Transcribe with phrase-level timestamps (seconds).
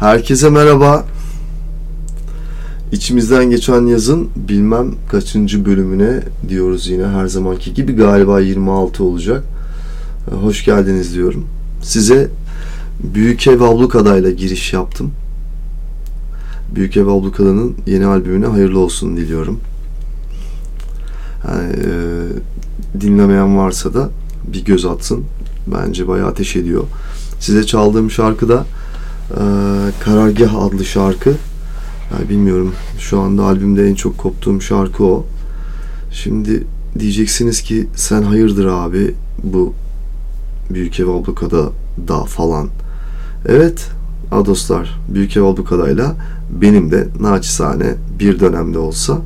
[0.00, 1.04] Herkese merhaba.
[2.92, 9.44] İçimizden geçen yazın bilmem kaçıncı bölümüne diyoruz yine her zamanki gibi galiba 26 olacak.
[10.30, 11.46] Ee, Hoş geldiniz diyorum.
[11.82, 12.30] Size
[13.14, 15.10] Büyük Ev Ablukada'yla giriş yaptım.
[16.74, 19.60] Büyük Ev Ablukada'nın yeni albümüne hayırlı olsun diliyorum.
[21.48, 21.90] Yani, e,
[23.00, 24.10] dinlemeyen varsa da
[24.52, 25.24] bir göz atsın.
[25.66, 26.84] Bence bayağı ateş ediyor.
[27.40, 28.66] Size çaldığım şarkı da
[29.30, 31.34] ee, Karargah adlı şarkı.
[32.12, 35.26] Yani bilmiyorum şu anda albümde en çok koptuğum şarkı o.
[36.12, 36.64] Şimdi
[36.98, 39.74] diyeceksiniz ki sen hayırdır abi bu
[40.70, 41.70] Büyük Ev Ablukada
[42.08, 42.68] da falan.
[43.48, 43.88] Evet
[44.30, 46.16] ha dostlar Büyük Ev Ablukada'yla
[46.50, 49.18] benim de naçizane bir dönemde olsa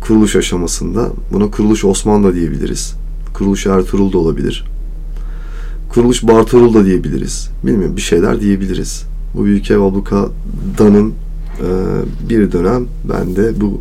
[0.00, 2.94] kuruluş aşamasında buna kuruluş Osman da diyebiliriz.
[3.34, 4.75] Kuruluş Ertuğrul da olabilir.
[5.96, 7.50] Kuruluş Bartuğrul da diyebiliriz.
[7.64, 9.04] Bilmiyorum bir şeyler diyebiliriz.
[9.34, 11.10] Bu Büyük Ev Ablukada'nın
[11.60, 11.68] e,
[12.28, 13.80] bir dönem ben de bu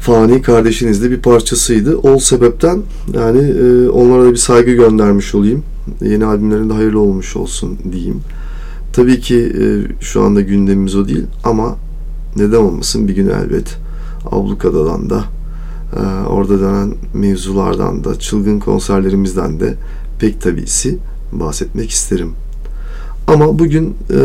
[0.00, 1.96] fani kardeşinizde bir parçasıydı.
[1.96, 2.82] O sebepten
[3.14, 5.62] yani e, onlara da bir saygı göndermiş olayım.
[6.02, 8.20] Yeni albümlerinde hayırlı olmuş olsun diyeyim.
[8.92, 9.64] Tabii ki e,
[10.00, 11.76] şu anda gündemimiz o değil ama
[12.36, 13.76] neden olmasın bir gün elbet
[14.30, 15.24] Ablukada'dan da
[15.96, 19.74] e, orada dönen mevzulardan da çılgın konserlerimizden de
[20.18, 20.98] pek tabisi
[21.32, 22.32] bahsetmek isterim.
[23.26, 24.18] Ama bugün e,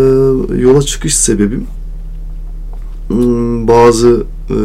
[0.61, 1.65] yola çıkış sebebim
[3.07, 4.55] hmm, bazı e,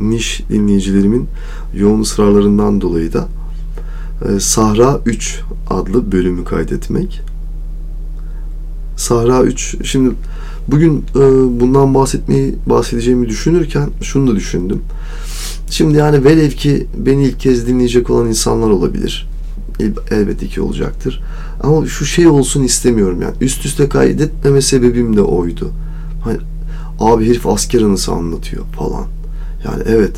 [0.00, 1.28] niş dinleyicilerimin
[1.74, 3.28] yoğun ısrarlarından dolayı da
[4.28, 7.22] e, Sahra 3 adlı bölümü kaydetmek.
[8.96, 10.14] Sahra 3 şimdi
[10.68, 11.20] bugün e,
[11.60, 14.80] bundan bahsetmeyi bahsedeceğimi düşünürken şunu da düşündüm.
[15.70, 19.28] Şimdi yani velev ki beni ilk kez dinleyecek olan insanlar olabilir
[20.10, 21.22] elbette ki olacaktır.
[21.60, 23.34] Ama şu şey olsun istemiyorum yani.
[23.40, 25.70] Üst üste kaydetmeme sebebim de oydu.
[26.24, 26.38] Hani
[27.00, 29.06] abi herif asker anısı anlatıyor falan.
[29.64, 30.16] Yani evet.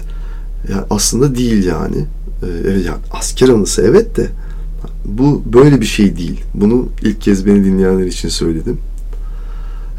[0.73, 1.97] Yani aslında değil yani.
[2.43, 4.27] Ee, evet yani asker anısı evet de
[5.05, 6.41] bu böyle bir şey değil.
[6.55, 8.79] Bunu ilk kez beni dinleyenler için söyledim.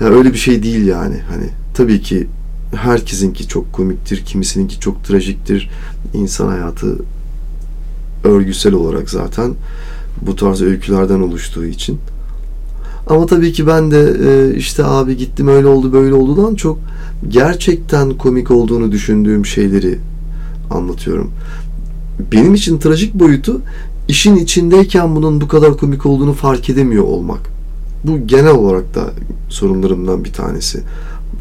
[0.02, 1.22] Yani öyle bir şey değil yani.
[1.30, 2.28] Hani tabii ki
[2.75, 5.69] herkesinki çok komiktir, kimisininki çok trajiktir.
[6.14, 6.98] İnsan hayatı
[8.24, 9.53] örgüsel olarak zaten
[10.22, 12.00] bu tarz öykülerden oluştuğu için.
[13.07, 16.80] Ama tabii ki ben de e, işte abi gittim öyle oldu böyle oldudan çok
[17.28, 20.00] gerçekten komik olduğunu düşündüğüm şeyleri
[20.72, 21.31] anlatıyorum.
[22.31, 23.62] Benim için trajik boyutu
[24.07, 27.40] işin içindeyken bunun bu kadar komik olduğunu fark edemiyor olmak.
[28.03, 29.09] Bu genel olarak da
[29.50, 30.84] sorunlarımdan bir tanesi.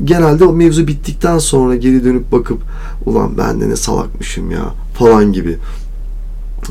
[0.04, 2.58] Genelde o mevzu bittikten sonra geri dönüp bakıp
[3.06, 4.64] ulan ben de ne salakmışım ya
[4.94, 5.56] falan gibi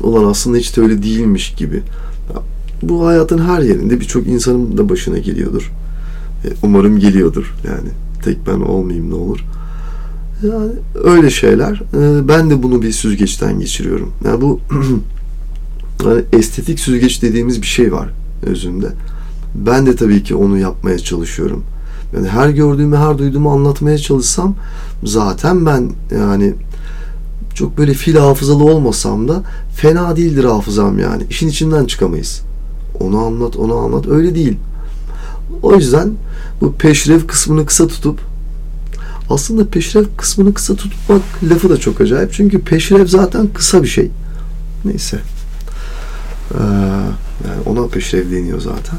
[0.02, 1.82] ulan aslında hiç de öyle değilmiş gibi.
[2.82, 5.72] Bu hayatın her yerinde birçok insanın da başına geliyordur.
[6.44, 7.88] E, Umarım geliyordur yani.
[8.24, 9.44] Tek ben olmayayım ne olur.
[10.42, 10.70] Yani
[11.04, 11.82] öyle şeyler.
[11.94, 14.12] E, Ben de bunu bir süzgeçten geçiriyorum.
[14.24, 14.60] Yani bu
[16.02, 18.08] hani estetik süzgeç dediğimiz bir şey var
[18.46, 18.86] özünde.
[19.54, 21.62] Ben de tabii ki onu yapmaya çalışıyorum.
[22.16, 24.54] Yani her gördüğümü, her duyduğumu anlatmaya çalışsam
[25.04, 26.54] zaten ben yani
[27.58, 29.42] çok böyle fil hafızalı olmasam da
[29.76, 31.22] fena değildir hafızam yani.
[31.30, 32.42] İşin içinden çıkamayız.
[33.00, 34.08] Onu anlat, onu anlat.
[34.08, 34.56] Öyle değil.
[35.62, 36.12] O yüzden
[36.60, 38.20] bu peşrev kısmını kısa tutup
[39.30, 42.32] aslında peşrev kısmını kısa tutmak lafı da çok acayip.
[42.32, 44.10] Çünkü peşrev zaten kısa bir şey.
[44.84, 45.18] Neyse.
[46.54, 46.58] Ee,
[47.48, 48.98] yani ona peşrev deniyor zaten.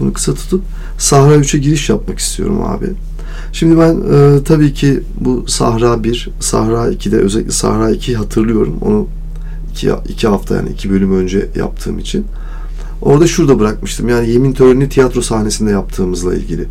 [0.00, 0.62] Bunu kısa tutup
[0.98, 2.86] Sahra 3'e giriş yapmak istiyorum abi.
[3.52, 8.78] Şimdi ben e, tabii ki bu Sahra 1, Sahra 2'de özellikle Sahra 2'yi hatırlıyorum.
[8.80, 9.06] Onu
[9.70, 12.26] iki, iki hafta yani iki bölüm önce yaptığım için.
[13.02, 14.08] Orada şurada bırakmıştım.
[14.08, 16.62] Yani yemin törenini tiyatro sahnesinde yaptığımızla ilgili.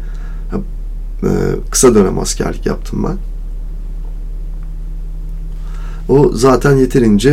[1.23, 1.29] E,
[1.71, 3.17] kısa dönem askerlik yaptım ben.
[6.13, 7.29] O zaten yeterince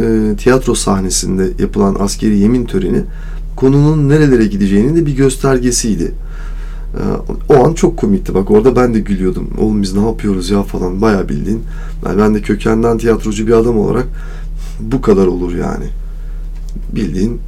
[0.00, 3.02] e, tiyatro sahnesinde yapılan askeri yemin töreni
[3.56, 6.12] konunun nerelere gideceğinin de bir göstergesiydi.
[6.94, 7.02] E,
[7.52, 8.34] o an çok komikti.
[8.34, 9.50] Bak orada ben de gülüyordum.
[9.58, 11.00] Oğlum biz ne yapıyoruz ya falan.
[11.02, 11.62] Bayağı bildiğin.
[12.06, 14.06] Yani ben de kökenden tiyatrocu bir adam olarak
[14.80, 15.84] bu kadar olur yani.
[16.92, 17.40] Bildiğin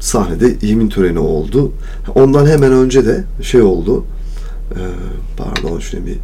[0.00, 1.72] sahnede yemin töreni oldu.
[2.14, 4.04] Ondan hemen önce de şey oldu.
[4.70, 4.80] E,
[5.36, 6.18] pardon şunu bir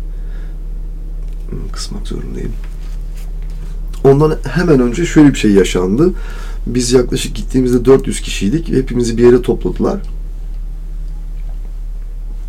[1.73, 2.53] kısmak zorundayım.
[4.05, 6.13] Ondan hemen önce şöyle bir şey yaşandı.
[6.67, 8.69] Biz yaklaşık gittiğimizde 400 kişiydik.
[8.69, 10.01] Hepimizi bir yere topladılar.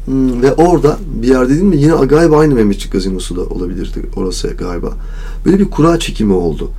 [0.06, 4.48] Hmm, ve orada bir yer dedim mi yine galiba aynı Mehmetçik gazinosu da olabilirdi orası
[4.48, 4.94] galiba.
[5.46, 6.72] Böyle bir kura çekimi oldu.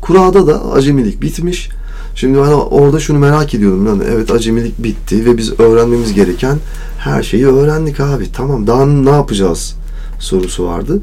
[0.00, 1.68] Kurada da acemilik bitmiş.
[2.14, 3.86] Şimdi ben orada şunu merak ediyorum.
[3.86, 6.58] Yani evet acemilik bitti ve biz öğrenmemiz gereken
[6.98, 8.32] her şeyi öğrendik abi.
[8.32, 9.76] Tamam daha ne yapacağız
[10.18, 11.00] sorusu vardı.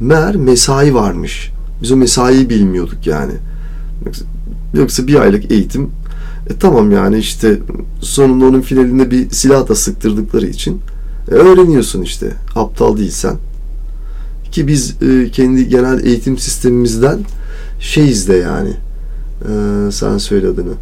[0.00, 1.50] Meğer mesai varmış.
[1.82, 3.32] Biz o mesaiyi bilmiyorduk yani.
[4.06, 4.24] Yoksa,
[4.74, 5.90] yoksa bir aylık eğitim
[6.50, 7.58] e, tamam yani işte
[8.00, 10.80] sonunda onun finalinde bir silah da sıktırdıkları için
[11.30, 12.32] e, öğreniyorsun işte.
[12.54, 13.36] Aptal değilsen.
[14.52, 17.18] Ki biz e, kendi genel eğitim sistemimizden
[17.80, 18.70] şeyiz de yani.
[19.40, 20.72] E, sen söyle adını.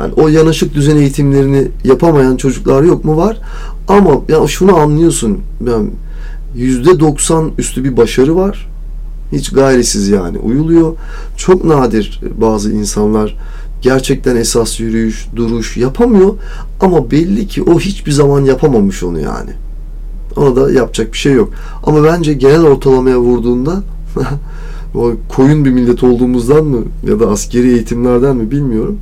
[0.00, 3.40] Yani o yanaşık düzen eğitimlerini yapamayan çocuklar yok mu var?
[3.88, 5.40] Ama ya şunu anlıyorsun.
[5.66, 5.90] Yani
[6.56, 8.68] yüzde doksan üstü bir başarı var.
[9.32, 10.92] Hiç gayrisiz yani uyuluyor.
[11.36, 13.36] Çok nadir bazı insanlar
[13.82, 16.34] gerçekten esas yürüyüş, duruş yapamıyor
[16.80, 19.50] ama belli ki o hiçbir zaman yapamamış onu yani.
[20.36, 21.50] Ona da yapacak bir şey yok.
[21.82, 23.82] Ama bence genel ortalamaya vurduğunda
[25.28, 28.98] koyun bir millet olduğumuzdan mı ya da askeri eğitimlerden mi bilmiyorum.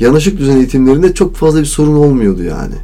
[0.00, 2.74] Yanaşık düzen eğitimlerinde çok fazla bir sorun olmuyordu yani.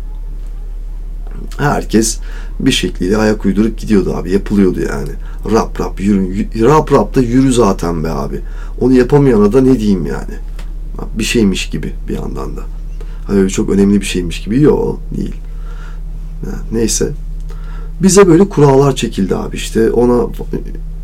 [1.59, 2.19] Herkes
[2.61, 4.33] bir şekilde ayak uydurup gidiyordu abi.
[4.33, 5.11] Yapılıyordu yani.
[5.53, 6.47] Rap rap yürü.
[6.67, 8.41] Rap rap da yürü zaten be abi.
[8.81, 10.35] Onu yapamayana da ne diyeyim yani.
[11.19, 12.61] Bir şeymiş gibi bir yandan da.
[13.27, 14.61] Hani çok önemli bir şeymiş gibi.
[14.61, 15.35] Yok değil.
[16.73, 17.13] Neyse.
[18.03, 19.91] Bize böyle kurallar çekildi abi işte.
[19.91, 20.27] Ona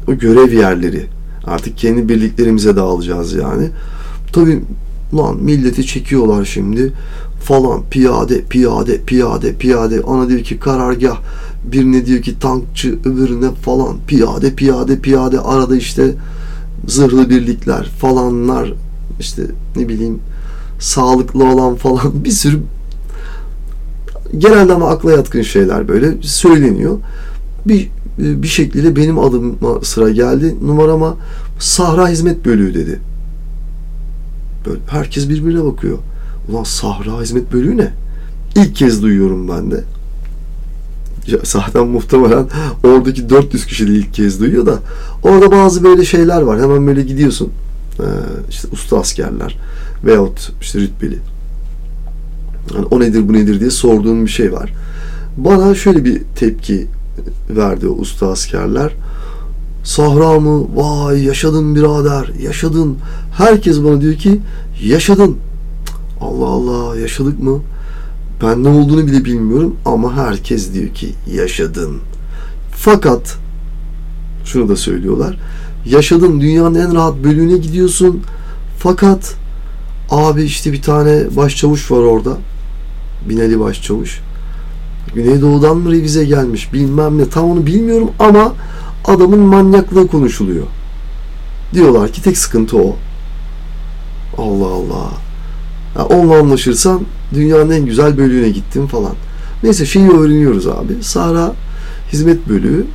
[0.08, 1.06] o görev yerleri
[1.44, 3.70] artık kendi birliklerimize dağılacağız yani.
[4.32, 4.60] Tabii
[5.14, 6.93] lan milleti çekiyorlar şimdi.
[7.43, 10.00] Falan piyade piyade piyade piyade.
[10.00, 11.20] Ona diyor ki karargah.
[11.72, 13.50] Birine diyor ki tankçı öbürüne.
[13.50, 15.40] Falan piyade piyade piyade.
[15.40, 16.14] Arada işte
[16.87, 18.72] zırhlı birlikler falanlar
[19.20, 19.42] işte
[19.76, 20.19] ne bileyim
[20.78, 22.60] sağlıklı olan falan bir sürü
[24.38, 26.99] genelde ama akla yatkın şeyler böyle söyleniyor.
[27.67, 30.56] Bir bir şekilde benim adıma sıra geldi.
[30.62, 31.17] Numarama
[31.58, 33.00] Sahra Hizmet Bölüğü dedi.
[34.67, 35.99] Böyle herkes birbirine bakıyor.
[36.49, 37.93] Ulan Sahra Hizmet Bölüğü ne?
[38.56, 39.84] İlk kez duyuyorum ben de.
[41.26, 42.46] Ya, zaten muhtemelen
[42.84, 44.78] oradaki 400 kişi de ilk kez duyuyor da
[45.23, 46.61] orada bazı böyle şeyler var.
[46.61, 47.52] Hemen böyle gidiyorsun.
[48.00, 48.05] Ee,
[48.50, 49.58] işte usta askerler
[50.05, 51.19] veyahut işte rütbeli.
[52.74, 54.72] Yani o nedir bu nedir diye sorduğum bir şey var.
[55.36, 56.86] Bana şöyle bir tepki
[57.50, 58.92] verdi o usta askerler.
[59.84, 60.66] Sahra mı?
[60.74, 62.96] Vay yaşadın birader, yaşadın.
[63.32, 64.40] Herkes bana diyor ki
[64.84, 65.36] yaşadın.
[66.20, 67.60] Allah Allah yaşadık mı?
[68.42, 71.96] Ben ne olduğunu bile bilmiyorum ama herkes diyor ki yaşadın.
[72.70, 73.36] Fakat
[74.44, 75.38] şunu da söylüyorlar.
[75.86, 78.22] Yaşadın dünyanın en rahat bölüğüne gidiyorsun.
[78.78, 79.34] Fakat
[80.10, 82.36] abi işte bir tane başçavuş var orada.
[83.28, 84.20] Binali başçavuş.
[85.14, 88.52] Güneydoğu'dan mı revize gelmiş bilmem ne tam onu bilmiyorum ama
[89.05, 90.67] adamın manyaklığı konuşuluyor.
[91.75, 92.96] Diyorlar ki tek sıkıntı o.
[94.38, 95.11] Allah Allah.
[95.96, 97.00] Ya onunla anlaşırsan
[97.34, 99.12] dünyanın en güzel bölüğüne gittim falan.
[99.62, 101.02] Neyse şeyi öğreniyoruz abi.
[101.02, 101.52] Sahra
[102.12, 102.87] hizmet bölüğü.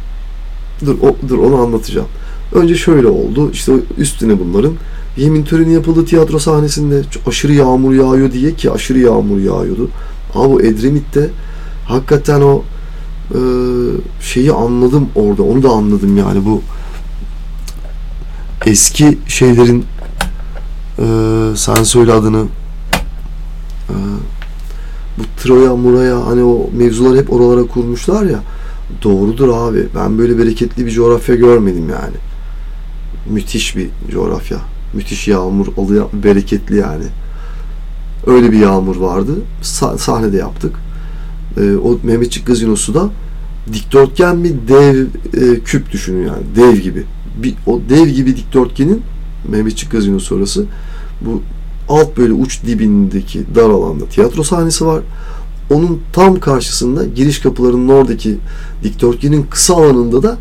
[0.86, 2.08] Dur, o, dur onu anlatacağım.
[2.54, 3.52] Önce şöyle oldu.
[3.52, 4.74] İşte üstüne bunların
[5.18, 7.02] yemin töreni yapıldı tiyatro sahnesinde.
[7.28, 9.90] Aşırı yağmur yağıyor diye ki aşırı yağmur yağıyordu.
[10.36, 11.30] Abi bu Edremit'te
[11.86, 12.64] hakikaten o
[13.32, 13.40] e,
[14.22, 15.44] şeyi anladım orada.
[15.44, 16.62] Onu da anladım yani bu
[18.66, 19.86] eski şeylerin
[21.00, 21.06] e,
[21.56, 22.46] sen söyle adını
[23.90, 23.96] e,
[25.18, 28.40] bu Troya Muraya hani o mevzular hep oralara kurmuşlar ya
[29.04, 29.88] doğrudur abi.
[29.96, 32.16] Ben böyle bereketli bir coğrafya görmedim yani.
[33.30, 34.58] Müthiş bir coğrafya.
[34.94, 37.06] Müthiş yağmur alıyor, bereketli yani.
[38.28, 39.32] Öyle bir yağmur vardı.
[39.64, 40.76] Sa- sahnede yaptık
[41.58, 43.10] e, o Mehmetçik Gazinosu da
[43.74, 47.04] dikdörtgen bir dev e, küp düşünün yani dev gibi.
[47.44, 49.02] Bir, o dev gibi dikdörtgenin
[49.50, 50.66] Mehmetçik Gazinosu orası.
[51.22, 51.42] Bu
[51.90, 55.02] alt böyle uç dibindeki dar alanda tiyatro sahnesi var.
[55.70, 58.38] Onun tam karşısında giriş kapılarının oradaki
[58.84, 60.38] dikdörtgenin kısa alanında da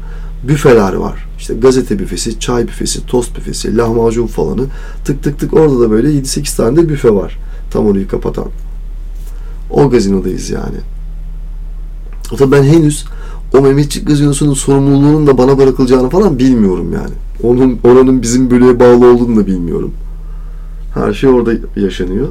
[0.48, 1.26] büfeler var.
[1.38, 4.62] İşte gazete büfesi, çay büfesi, tost büfesi, lahmacun falanı.
[5.04, 7.38] Tık tık tık orada da böyle 7-8 tane de büfe var.
[7.70, 8.46] Tam orayı kapatan.
[9.70, 10.76] O gazinodayız yani.
[12.38, 13.04] Tabii ben henüz
[13.54, 17.14] o Mehmetçik gazinosunun sorumluluğunun da bana bırakılacağını falan bilmiyorum yani.
[17.42, 19.92] Onun oranın bizim bölüye bağlı olduğunu da bilmiyorum.
[20.94, 22.28] Her şey orada yaşanıyor.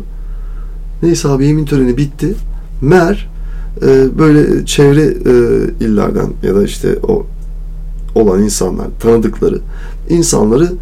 [1.03, 2.35] Neyse abi yemin töreni bitti.
[2.81, 3.29] Mer
[3.81, 5.33] e, böyle çevre e,
[5.85, 7.25] illerden ya da işte o
[8.15, 9.59] olan insanlar, tanıdıkları
[10.09, 10.73] insanları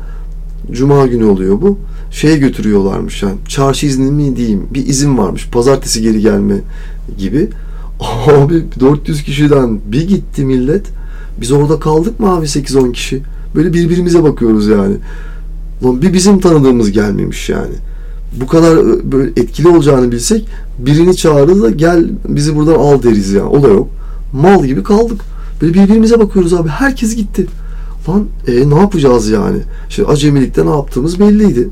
[0.72, 1.78] Cuma günü oluyor bu.
[2.12, 3.36] Şeye götürüyorlarmış yani.
[3.48, 4.68] Çarşı izni mi diyeyim.
[4.74, 5.48] Bir izin varmış.
[5.52, 6.56] Pazartesi geri gelme
[7.18, 7.50] gibi.
[8.28, 10.86] Abi 400 kişiden bir gitti millet.
[11.42, 13.22] Biz orada kaldık mı abi 8-10 kişi?
[13.56, 14.96] Böyle birbirimize bakıyoruz yani.
[15.84, 17.74] Lan bir bizim tanıdığımız gelmemiş yani.
[18.42, 18.78] Bu kadar
[19.12, 20.48] böyle etkili olacağını bilsek
[20.80, 23.46] birini çağırırız da gel bizi buradan al deriz ya.
[23.46, 23.88] O da yok.
[24.34, 25.22] Mal gibi kaldık.
[25.62, 26.70] Böyle birbirimize bakıyoruz abi.
[26.70, 27.48] Herkes gitti.
[28.10, 29.58] Lan e, ne yapacağız yani?
[29.90, 31.70] İşte acemilikte ne yaptığımız belliydi.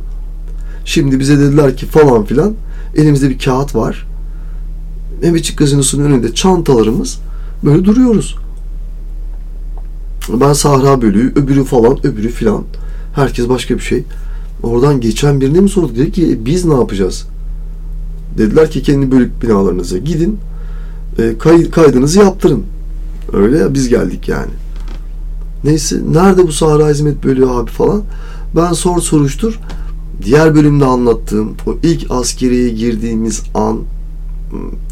[0.85, 2.53] Şimdi bize dediler ki falan filan.
[2.95, 4.07] Elimizde bir kağıt var.
[5.21, 7.19] Mehmetçik gazinosunun önünde çantalarımız
[7.63, 8.35] böyle duruyoruz.
[10.41, 12.63] Ben Sahra bölüğü, öbürü falan, öbürü filan.
[13.15, 14.03] Herkes başka bir şey.
[14.63, 15.95] Oradan geçen birine mi sorduk?
[15.95, 17.25] Dedi ki e, biz ne yapacağız?
[18.37, 20.39] Dediler ki kendi bölük binalarınıza gidin.
[21.19, 22.63] E, kay, kaydınızı yaptırın.
[23.33, 24.51] Öyle ya biz geldik yani.
[25.63, 28.03] Neyse nerede bu Sahra Hizmet Bölüğü abi falan.
[28.55, 29.59] Ben sor soruştur.
[30.23, 33.79] Diğer bölümde anlattığım o ilk askeriye girdiğimiz an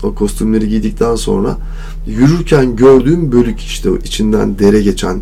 [0.04, 1.58] o kostümleri giydikten sonra
[2.08, 5.22] yürürken gördüğüm bölük işte o içinden dere geçen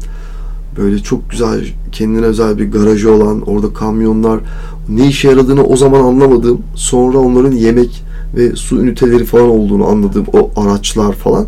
[0.77, 4.39] böyle çok güzel kendine özel bir garajı olan orada kamyonlar
[4.89, 8.03] ne işe yaradığını o zaman anlamadığım sonra onların yemek
[8.35, 11.45] ve su üniteleri falan olduğunu anladığım o araçlar falan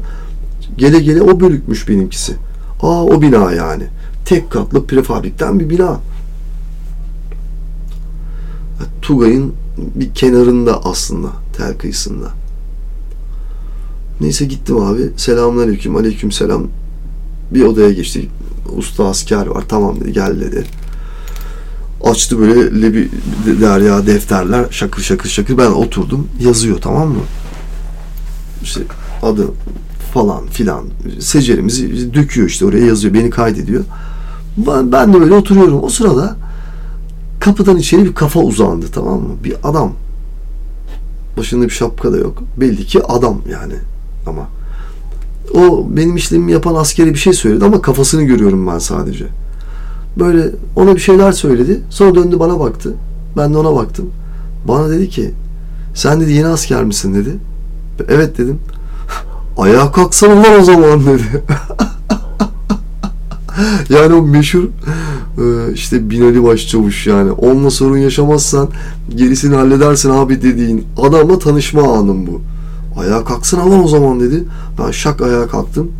[0.77, 2.35] gele gele o bölükmüş benimkisi.
[2.81, 3.83] Aa o bina yani.
[4.25, 5.99] Tek katlı prefabrikten bir bina.
[9.01, 12.31] Tugay'ın bir kenarında aslında tel kıyısında.
[14.21, 15.09] Neyse gittim abi.
[15.17, 16.67] Selamünaleyküm, aleyküm selam.
[17.51, 18.29] Bir odaya geçtik.
[18.75, 19.63] Usta asker var.
[19.67, 20.65] Tamam dedi, gel dedi.
[22.03, 23.09] Açtı böyle lebi
[23.61, 25.57] derya defterler şakır şakır şakır.
[25.57, 26.27] Ben oturdum.
[26.39, 27.21] Yazıyor tamam mı?
[28.63, 28.81] İşte
[29.21, 29.47] adı
[30.13, 30.83] falan filan.
[31.19, 33.13] Secerimizi döküyor işte oraya yazıyor.
[33.13, 33.83] Beni kaydediyor.
[34.57, 35.83] Ben, ben de böyle oturuyorum.
[35.83, 36.35] O sırada
[37.43, 39.35] kapıdan içeri bir kafa uzandı tamam mı?
[39.43, 39.93] Bir adam.
[41.37, 42.43] Başında bir şapka da yok.
[42.57, 43.73] Belli ki adam yani
[44.27, 44.41] ama
[45.53, 49.25] o benim işlemimi yapan askeri bir şey söyledi ama kafasını görüyorum ben sadece.
[50.19, 51.81] Böyle ona bir şeyler söyledi.
[51.89, 52.93] Sonra döndü bana baktı.
[53.37, 54.09] Ben de ona baktım.
[54.67, 55.31] Bana dedi ki
[55.95, 57.37] sen dedi yeni asker misin dedi.
[58.07, 58.59] Evet dedim.
[59.57, 61.43] Ayağa kalksana lan o zaman dedi.
[63.93, 64.63] yani o meşhur
[65.73, 68.69] işte Binali Başçavuş yani onunla sorun yaşamazsan
[69.15, 72.41] gerisini halledersin abi dediğin adamla tanışma anım bu.
[72.97, 74.43] Ayağa kalksana lan o zaman dedi.
[74.79, 75.91] Ben şak ayağa kalktım.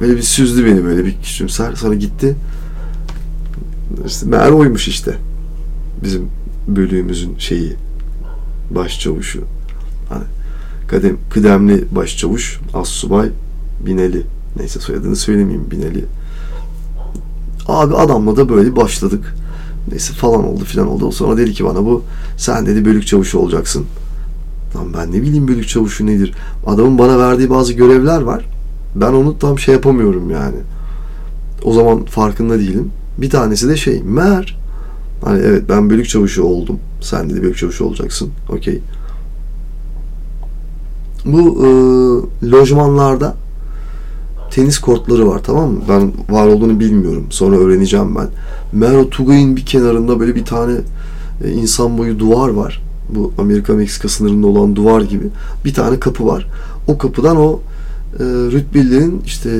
[0.00, 1.74] Böyle bir süzdü beni böyle bir küçümser.
[1.74, 2.36] Sonra gitti.
[4.06, 5.16] İşte meğer oymuş işte.
[6.02, 6.28] Bizim
[6.68, 7.76] bölüğümüzün şeyi.
[8.70, 9.40] Başçavuşu.
[10.08, 10.24] Hani
[10.88, 12.60] kadem, kıdemli başçavuş.
[12.74, 13.28] Assubay
[13.86, 14.22] Bineli.
[14.56, 16.04] Neyse soyadını söylemeyeyim Bineli.
[17.68, 19.34] Abi adamla da böyle başladık.
[19.90, 21.12] Neyse falan oldu filan oldu.
[21.12, 22.02] Sonra dedi ki bana bu
[22.36, 23.86] sen dedi bölük çavuşu olacaksın.
[24.76, 26.34] Lan ben ne bileyim bölük çavuşu nedir?
[26.66, 28.44] Adamın bana verdiği bazı görevler var.
[28.94, 30.56] Ben onu tam şey yapamıyorum yani.
[31.64, 32.90] O zaman farkında değilim.
[33.18, 34.58] Bir tanesi de şey, mer.
[35.24, 36.78] Hani evet ben bölük çavuşu oldum.
[37.00, 38.30] Sen de bölük çavuşu olacaksın.
[38.48, 38.80] Okey.
[41.24, 41.68] Bu e,
[42.50, 43.34] lojmanlarda
[44.50, 45.80] tenis kortları var tamam mı?
[45.88, 47.26] Ben var olduğunu bilmiyorum.
[47.30, 48.28] Sonra öğreneceğim ben.
[48.72, 50.72] Mero Tugay'ın bir kenarında böyle bir tane
[51.44, 55.26] e, insan boyu duvar var bu Amerika-Meksika sınırında olan duvar gibi
[55.64, 56.46] bir tane kapı var.
[56.88, 57.60] O kapıdan o
[58.14, 59.50] e, rütbelilerin işte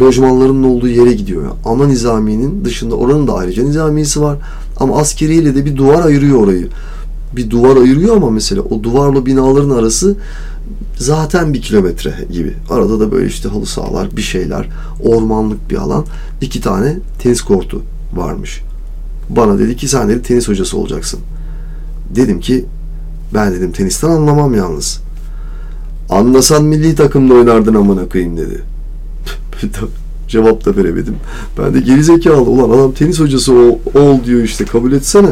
[0.00, 1.42] lojmanlarının olduğu yere gidiyor.
[1.42, 4.38] Yani ana nizaminin dışında oranın da ayrıca nizamiyesi var.
[4.76, 6.68] Ama askeriyle de bir duvar ayırıyor orayı.
[7.36, 10.16] Bir duvar ayırıyor ama mesela o duvarla binaların arası
[10.98, 12.54] zaten bir kilometre gibi.
[12.70, 14.68] Arada da böyle işte halı sahalar, bir şeyler,
[15.02, 16.06] ormanlık bir alan.
[16.40, 17.82] iki tane tenis kortu
[18.14, 18.62] varmış.
[19.30, 21.20] Bana dedi ki sen dedi tenis hocası olacaksın.
[22.16, 22.64] Dedim ki
[23.34, 25.00] ben dedim tenisten anlamam yalnız.
[26.10, 28.62] Anlasan milli takımda oynardın amına koyayım dedi.
[30.28, 31.16] Cevap da veremedim.
[31.58, 35.30] Ben de geri zekalı ulan adam tenis hocası ol, ol diyor işte kabul etsene.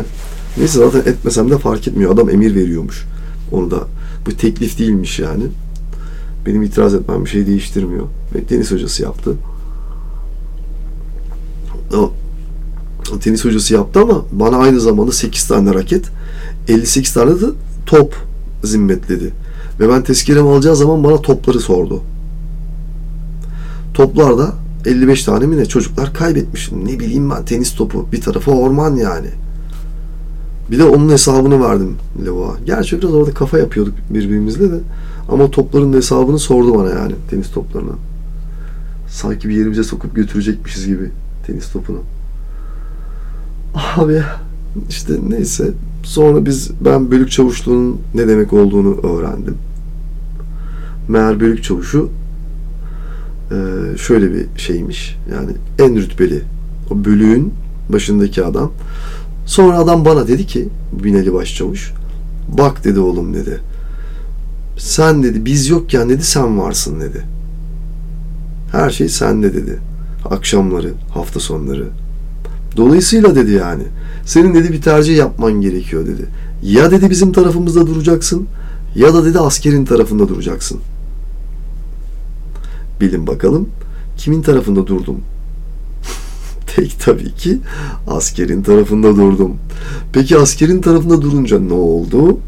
[0.57, 2.15] Neyse zaten etmesem de fark etmiyor.
[2.15, 3.05] Adam emir veriyormuş.
[3.53, 3.79] Onu da
[4.27, 5.45] bu teklif değilmiş yani.
[6.47, 8.07] Benim itiraz etmem bir şey değiştirmiyor.
[8.35, 9.37] Ve tenis hocası yaptı.
[11.95, 12.13] O,
[13.21, 16.05] tenis hocası yaptı ama bana aynı zamanda 8 tane raket
[16.69, 17.47] 58 tane de
[17.87, 18.17] top
[18.65, 19.33] zimmetledi.
[19.81, 22.03] Ve ben tezkeremi alacağı zaman bana topları sordu.
[23.95, 24.53] Toplarda
[24.85, 26.73] 55 tane mi ne çocuklar kaybetmiş.
[26.73, 28.07] Ne bileyim ben tenis topu.
[28.13, 29.29] Bir tarafı orman yani.
[30.71, 31.95] Bir de onun hesabını verdim
[32.27, 32.57] Levo'a.
[32.67, 34.79] Gerçi biraz orada kafa yapıyorduk birbirimizle de.
[35.29, 37.93] Ama topların da hesabını sordu bana yani tenis toplarına.
[39.09, 41.11] Sanki bir yerimize sokup götürecekmişiz gibi
[41.47, 41.99] tenis topunu.
[43.97, 44.23] Abi
[44.89, 45.73] işte neyse
[46.05, 49.57] Sonra biz ben bölük çavuşluğunun ne demek olduğunu öğrendim.
[51.09, 52.09] Meğer bölük çavuşu
[53.51, 53.57] e,
[53.99, 55.17] şöyle bir şeymiş.
[55.33, 56.43] Yani en rütbeli
[56.91, 57.53] o bölüğün
[57.89, 58.71] başındaki adam.
[59.47, 61.93] Sonra adam bana dedi ki Binali Başçavuş
[62.59, 63.61] bak dedi oğlum dedi.
[64.79, 67.25] Sen dedi biz yokken dedi sen varsın dedi.
[68.73, 69.79] Her şey sende dedi.
[70.31, 71.89] Akşamları, hafta sonları.
[72.77, 73.83] Dolayısıyla dedi yani.
[74.27, 76.27] Senin dedi bir tercih yapman gerekiyor dedi.
[76.63, 78.47] Ya dedi bizim tarafımızda duracaksın
[78.95, 80.81] ya da dedi askerin tarafında duracaksın.
[83.01, 83.69] Bilin bakalım
[84.17, 85.21] kimin tarafında durdum?
[86.77, 87.59] Tek tabii ki
[88.07, 89.57] askerin tarafında durdum.
[90.13, 92.39] Peki askerin tarafında durunca ne oldu?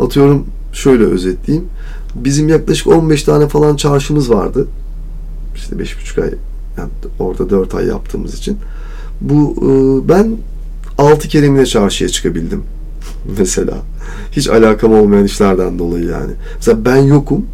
[0.00, 1.68] Atıyorum şöyle özetleyeyim.
[2.14, 4.68] Bizim yaklaşık 15 tane falan çarşımız vardı.
[5.56, 6.30] İşte 5,5 ay
[6.78, 8.58] yani orada 4 ay yaptığımız için.
[9.20, 10.36] Bu e, ben
[10.98, 12.62] 6 kere mi çarşıya çıkabildim.
[13.38, 13.74] Mesela.
[14.32, 16.32] Hiç alakam olmayan işlerden dolayı yani.
[16.56, 17.46] Mesela ben yokum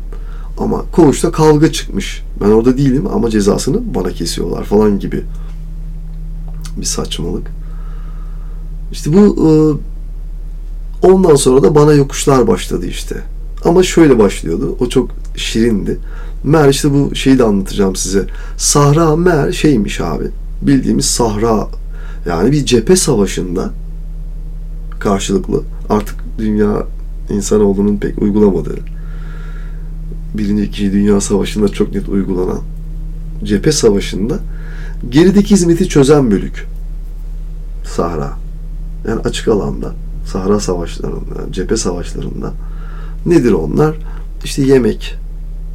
[0.59, 2.23] ama koğuşta kavga çıkmış.
[2.41, 5.23] Ben orada değilim ama cezasını bana kesiyorlar falan gibi.
[6.77, 7.47] Bir saçmalık.
[8.93, 9.51] İşte bu e,
[11.07, 13.17] ondan sonra da bana yokuşlar başladı işte.
[13.65, 14.77] Ama şöyle başlıyordu.
[14.81, 15.99] O çok şirindi.
[16.45, 18.27] Mer işte bu şeyi de anlatacağım size.
[18.57, 20.25] Sahra mer şeymiş abi.
[20.63, 21.69] Bildiğimiz sahra
[22.27, 23.71] yani bir cephe savaşında
[25.01, 26.87] karşılıklı artık dünya
[27.31, 28.79] insanoğlunun pek uygulamadığı
[30.35, 32.61] Birinci, İkinci Dünya Savaşı'nda çok net uygulanan
[33.45, 34.39] cephe savaşında
[35.09, 36.67] gerideki hizmeti çözen bölük.
[37.85, 38.33] Sahra.
[39.09, 39.95] Yani açık alanda
[40.27, 42.53] Sahra savaşlarında, cephe savaşlarında
[43.27, 43.97] nedir onlar?
[44.45, 45.15] İşte yemek,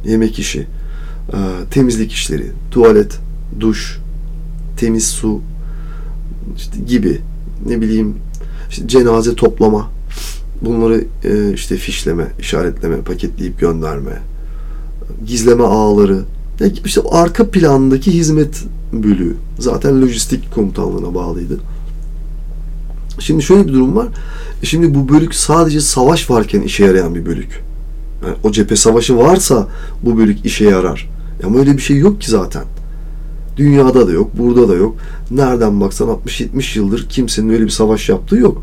[0.04, 0.66] yemek işi,
[1.32, 1.38] e,
[1.70, 3.18] temizlik işleri, tuvalet,
[3.60, 3.98] duş,
[4.76, 5.40] temiz su
[6.56, 7.20] işte gibi
[7.66, 8.16] ne bileyim
[8.70, 9.90] işte cenaze toplama
[10.62, 14.18] bunları e, işte fişleme, işaretleme, paketleyip gönderme,
[15.26, 16.24] gizleme ağları,
[16.84, 21.60] işte arka plandaki hizmet bölüğü zaten lojistik komutanlığına bağlıydı.
[23.18, 24.08] Şimdi şöyle bir durum var.
[24.62, 27.62] E, şimdi bu bölük sadece savaş varken işe yarayan bir bölük.
[28.24, 29.68] Yani o cephe savaşı varsa
[30.02, 31.08] bu bölük işe yarar.
[31.44, 32.64] Ama öyle bir şey yok ki zaten.
[33.56, 34.96] Dünyada da yok, burada da yok.
[35.30, 38.62] Nereden baksan 60-70 yıldır kimsenin öyle bir savaş yaptığı yok.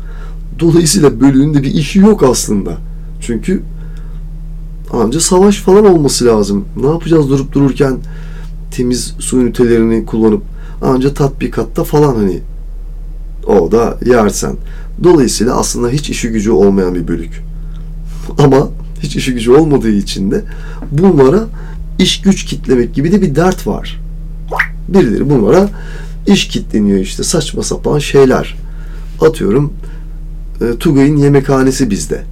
[0.58, 2.76] Dolayısıyla bölüğün de bir işi yok aslında.
[3.20, 3.62] Çünkü
[4.92, 6.64] anca savaş falan olması lazım.
[6.76, 7.98] Ne yapacağız durup dururken
[8.70, 10.42] temiz su ünitelerini kullanıp
[10.82, 12.40] anca tatbikatta falan hani
[13.46, 14.56] o da yersen.
[15.04, 17.42] Dolayısıyla aslında hiç işi gücü olmayan bir bölük.
[18.38, 18.68] Ama
[19.02, 20.44] hiç işi gücü olmadığı için de
[20.90, 21.46] bunlara
[21.98, 24.00] iş güç kitlemek gibi de bir dert var.
[24.88, 25.68] Birileri bunlara
[26.26, 28.56] iş kitleniyor işte saçma sapan şeyler.
[29.20, 29.72] Atıyorum
[30.60, 32.22] e, Tugay'ın yemekhanesi bizde.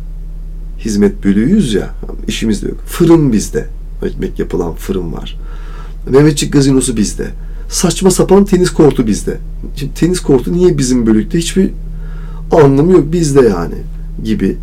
[0.79, 1.95] Hizmet bölüğüyüz ya.
[2.29, 2.79] işimiz de yok.
[2.87, 3.67] Fırın bizde.
[4.03, 5.39] Ekmek yapılan fırın var.
[6.11, 7.27] Mehmetçik gazinosu bizde.
[7.69, 9.39] Saçma sapan tenis kortu bizde.
[9.77, 11.39] Şimdi tenis kortu niye bizim bölükte?
[11.39, 11.71] Hiçbir
[12.53, 13.75] anlamı yok bizde yani
[14.25, 14.57] gibi.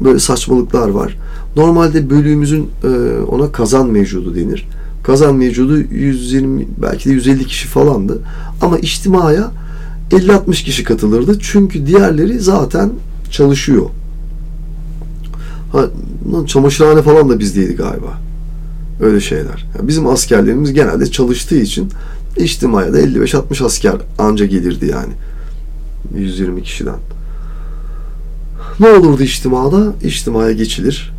[0.00, 1.18] Böyle saçmalıklar var.
[1.56, 2.88] Normalde bölüğümüzün e,
[3.28, 4.68] ona kazan mevcudu denir.
[5.02, 8.18] Kazan mevcudu 120 belki de 150 kişi falandı.
[8.62, 9.50] Ama içtimaya
[10.10, 11.38] 50-60 kişi katılırdı.
[11.40, 12.90] Çünkü diğerleri zaten
[13.30, 13.86] çalışıyor.
[15.76, 15.86] Ha,
[16.46, 18.18] çamaşırhane falan da bizdeydi galiba.
[19.00, 19.66] Öyle şeyler.
[19.76, 21.88] Yani bizim askerlerimiz genelde çalıştığı için
[22.36, 25.12] içtimaya da 55-60 asker anca gelirdi yani.
[26.14, 26.96] 120 kişiden.
[28.80, 29.92] Ne olurdu içtimada?
[30.02, 31.12] İçtimaya geçilir.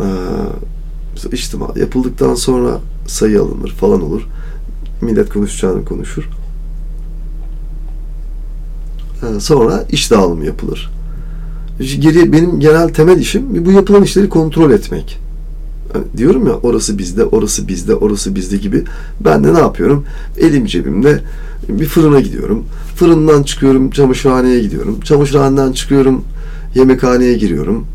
[0.00, 4.22] Ee, içtima yapıldıktan sonra sayı alınır falan olur.
[5.00, 6.28] Millet konuşacağını konuşur.
[9.22, 10.90] Ee, sonra iş dağılımı yapılır.
[11.78, 15.18] Geriye benim genel temel işim bu yapılan işleri kontrol etmek.
[15.94, 18.84] Yani diyorum ya orası bizde, orası bizde, orası bizde gibi.
[19.20, 20.04] Ben de ne yapıyorum?
[20.38, 21.20] Elim cebimde
[21.68, 22.64] bir fırına gidiyorum.
[22.96, 25.00] Fırından çıkıyorum, çamaşırhaneye gidiyorum.
[25.00, 26.24] Çamaşırhaneden çıkıyorum,
[26.74, 27.86] yemekhaneye giriyorum.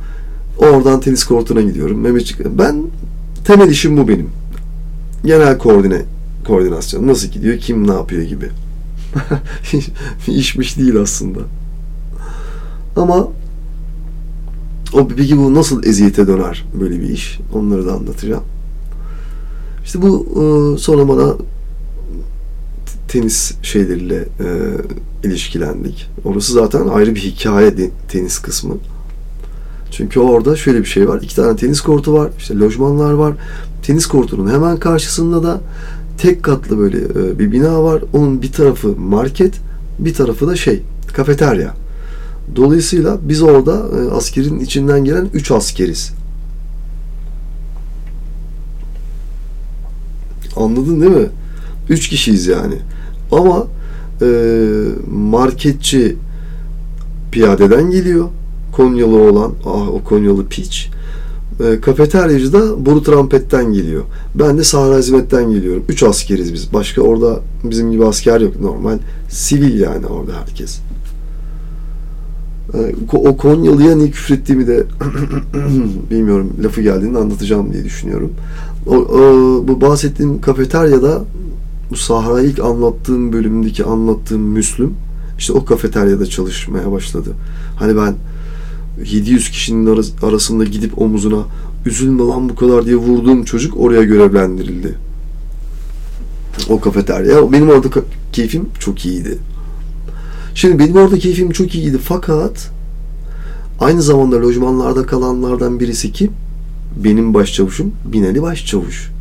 [0.58, 2.00] Oradan tenis kortuna gidiyorum.
[2.00, 2.40] Mehmetçik.
[2.58, 2.84] Ben
[3.46, 4.30] temel işim bu benim.
[5.26, 6.02] Genel koordine
[6.48, 7.08] koordinasyon.
[7.08, 8.50] Nasıl gidiyor, kim ne yapıyor gibi.
[10.28, 11.40] İşmiş değil aslında.
[12.96, 13.28] Ama
[14.94, 17.40] o peki bu nasıl eziyete döner böyle bir iş?
[17.54, 18.44] Onları da anlatacağım.
[19.86, 21.34] İşte bu e, sonra bana
[23.08, 24.48] tenis şeyleriyle e,
[25.24, 26.10] ilişkilendik.
[26.26, 27.74] Orası zaten ayrı bir hikaye
[28.08, 28.76] tenis kısmı.
[29.92, 31.20] Çünkü orada şöyle bir şey var.
[31.22, 32.30] İki tane tenis kortu var.
[32.38, 33.34] İşte lojmanlar var.
[33.84, 35.62] Tenis kortunun hemen karşısında da
[36.18, 38.04] tek katlı böyle e, bir bina var.
[38.14, 39.54] Onun bir tarafı market,
[40.00, 41.83] bir tarafı da şey, kafeterya.
[42.56, 46.14] Dolayısıyla biz orada e, askerin içinden gelen üç askeriz.
[50.56, 51.30] Anladın değil mi?
[51.90, 52.76] Üç kişiyiz yani.
[53.32, 53.68] Ama
[54.22, 54.28] e,
[55.12, 56.16] marketçi
[57.32, 58.30] piyadeden geliyor.
[58.72, 60.90] Konyalı olan, ah o Konyalı piç.
[61.60, 64.04] E, kafeteryacı da boru trampetten geliyor.
[64.36, 65.84] Ben de Sahra Hizmet'ten geliyorum.
[65.90, 66.74] Üç askeriz biz.
[66.74, 68.62] Başka orada bizim gibi asker yok.
[68.62, 68.98] Normal
[69.30, 70.80] sivil yani orada herkes.
[72.74, 74.84] E, o Konyalı'ya niye küfrettiğimi de
[76.12, 76.54] bilmiyorum.
[76.64, 78.34] Lafı geldiğinde anlatacağım diye düşünüyorum.
[78.88, 79.22] O, o,
[79.68, 81.24] bu bahsettiğim kafeteryada
[81.92, 84.94] bu Sahra ilk anlattığım bölümdeki anlattığım Müslüm
[85.38, 87.30] işte o kafeteryada çalışmaya başladı.
[87.76, 88.16] Hani ben
[89.06, 91.44] 700 kişinin arasında gidip omuzuna
[91.86, 94.98] üzülme lan bu kadar diye vurduğum çocuk oraya görevlendirildi.
[96.70, 97.52] O kafeterya.
[97.52, 97.88] Benim orada
[98.32, 99.38] keyfim çok iyiydi.
[100.56, 102.72] Şimdi benim orada keyfim çok iyiydi fakat
[103.80, 106.32] aynı zamanda lojmanlarda kalanlardan birisi kim?
[107.04, 109.12] Benim başçavuşum Binali Başçavuş.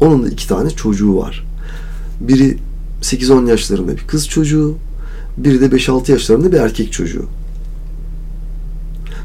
[0.00, 1.46] Onun da iki tane çocuğu var.
[2.20, 2.56] Biri
[3.02, 4.74] 8-10 yaşlarında bir kız çocuğu,
[5.36, 7.24] biri de 5-6 yaşlarında bir erkek çocuğu.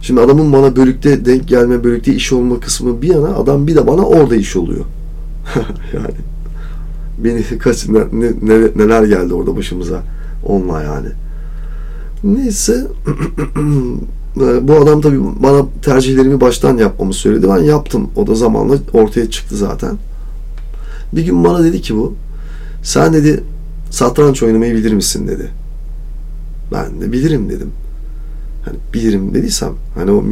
[0.01, 3.87] Şimdi adamın bana bölükte denk gelme, bölükte iş olma kısmı bir yana adam bir de
[3.87, 4.85] bana orada iş oluyor.
[5.93, 6.15] yani
[7.17, 7.99] beni kaç ne,
[8.41, 10.03] ne, neler geldi orada başımıza
[10.45, 11.07] onunla yani.
[12.23, 12.87] Neyse
[14.61, 17.47] bu adam tabii bana tercihlerimi baştan yapmamı söyledi.
[17.49, 18.09] Ben yaptım.
[18.15, 19.97] O da zamanla ortaya çıktı zaten.
[21.13, 22.13] Bir gün bana dedi ki bu
[22.83, 23.43] sen dedi
[23.91, 25.51] satranç oynamayı bilir misin dedi.
[26.71, 27.71] Ben de bilirim dedim.
[28.65, 30.23] Hani bilirim dediysem hani o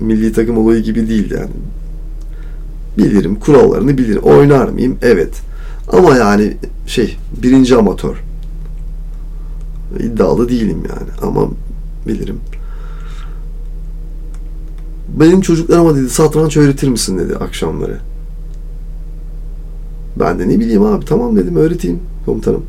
[0.00, 1.50] milli takım olayı gibi değil yani.
[2.98, 4.22] Bilirim, kurallarını bilirim.
[4.22, 4.96] Oynar mıyım?
[5.02, 5.40] Evet.
[5.92, 8.16] Ama yani şey, birinci amatör.
[9.98, 11.48] İddialı değilim yani ama
[12.06, 12.40] bilirim.
[15.20, 17.98] Benim çocuklarıma dedi satranç öğretir misin dedi akşamları.
[20.18, 22.62] Ben de ne bileyim abi tamam dedim öğreteyim komutanım.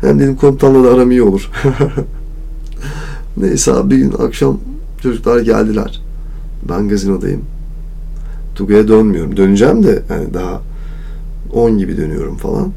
[0.00, 1.50] Hem dedim komutanla da aram iyi olur.
[3.36, 4.58] Neyse abi bir gün akşam
[5.02, 6.02] çocuklar geldiler.
[6.68, 7.42] Ben gazinodayım.
[8.54, 9.36] Tugay'a dönmüyorum.
[9.36, 10.62] Döneceğim de yani daha
[11.52, 12.72] 10 gibi dönüyorum falan.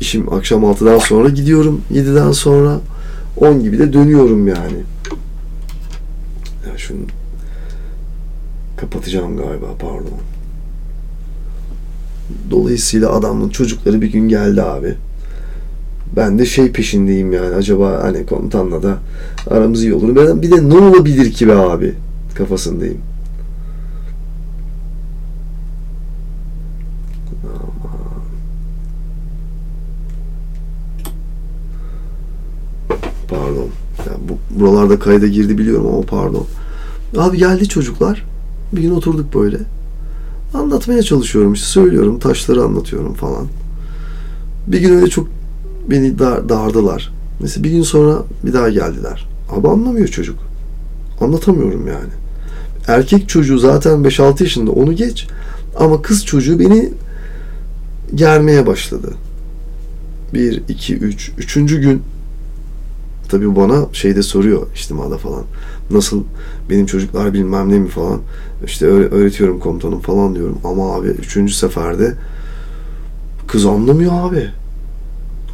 [0.00, 1.80] İşim akşam 6'dan sonra gidiyorum.
[1.92, 2.80] 7'den sonra
[3.36, 4.78] 10 gibi de dönüyorum yani.
[6.66, 7.00] Ya şunu
[8.76, 10.18] kapatacağım galiba pardon.
[12.50, 14.94] Dolayısıyla adamın çocukları bir gün geldi abi.
[16.16, 18.98] Ben de şey peşindeyim yani acaba hani komutanla da
[19.50, 20.16] aramız iyi olur.
[20.16, 21.94] Ben bir de ne olabilir ki be abi
[22.34, 22.98] kafasındayım.
[33.28, 33.68] Pardon.
[34.06, 36.46] Yani bu, buralarda kayda girdi biliyorum ama pardon.
[37.16, 38.24] Abi geldi çocuklar.
[38.72, 39.58] Bir gün oturduk böyle.
[40.54, 43.46] Anlatmaya çalışıyorum işte söylüyorum taşları anlatıyorum falan.
[44.66, 45.28] Bir gün öyle çok
[45.90, 47.12] beni dar, dardılar.
[47.40, 49.28] Mesela bir gün sonra bir daha geldiler.
[49.50, 50.38] Abi anlamıyor çocuk.
[51.20, 52.10] Anlatamıyorum yani.
[52.86, 55.26] Erkek çocuğu zaten 5-6 yaşında onu geç.
[55.78, 56.92] Ama kız çocuğu beni
[58.14, 59.14] germeye başladı.
[60.34, 61.32] 1, 2, 3.
[61.38, 62.02] Üçüncü gün
[63.28, 65.42] tabii bana şeyde soruyor içtimada falan.
[65.90, 66.22] Nasıl
[66.70, 68.20] benim çocuklar bilmem ne mi falan.
[68.66, 70.58] İşte öğretiyorum komutanım falan diyorum.
[70.64, 72.14] Ama abi üçüncü seferde
[73.46, 74.46] kız anlamıyor abi.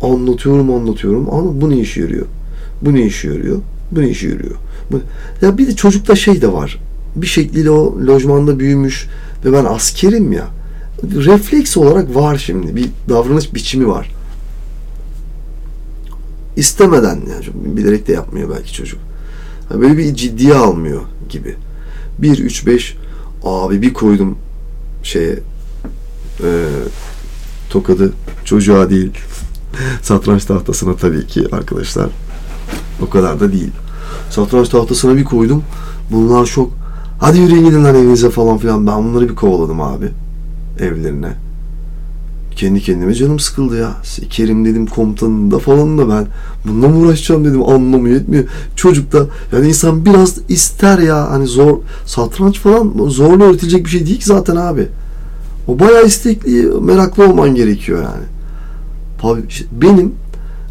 [0.03, 2.27] Anlatıyorum anlatıyorum ama bu ne işe yarıyor?
[2.83, 3.59] Bu ne işe yarıyor?
[3.91, 4.55] Bu ne işe yarıyor?
[4.93, 5.01] Bu...
[5.43, 6.79] Ya bir de çocukta şey de var.
[7.17, 9.09] Bir şekliyle o lojmanda büyümüş
[9.45, 10.47] ve ben askerim ya.
[11.03, 12.77] Refleks olarak var şimdi.
[12.77, 14.11] Bir davranış biçimi var.
[16.57, 19.01] İstemeden yani bilerek de yapmıyor belki çocuk.
[19.75, 21.57] Böyle bir ciddiye almıyor gibi.
[22.19, 22.97] 1 3 5
[23.45, 24.39] abi bir koydum
[25.03, 25.39] şeye
[26.43, 26.67] e,
[27.71, 28.13] tokadı
[28.45, 29.11] çocuğa değil
[30.03, 32.11] satranç tahtasına tabii ki arkadaşlar.
[33.03, 33.71] O kadar da değil.
[34.31, 35.63] Satranç tahtasına bir koydum.
[36.11, 36.73] Bunlar çok
[37.19, 38.87] hadi yürüyün gidin lan evinize falan filan.
[38.87, 40.09] Ben bunları bir kovaladım abi.
[40.79, 41.35] Evlerine.
[42.61, 43.93] Kendi kendime canım sıkıldı ya.
[44.31, 46.27] Kerim dedim komutanında falan da ben
[46.65, 48.45] bununla mı uğraşacağım dedim anlamıyor etmiyor.
[48.77, 54.07] Çocuk da yani insan biraz ister ya hani zor satranç falan zorla öğretilecek bir şey
[54.07, 54.89] değil ki zaten abi.
[55.69, 58.25] O bayağı istekli, meraklı olman gerekiyor yani
[59.73, 60.15] benim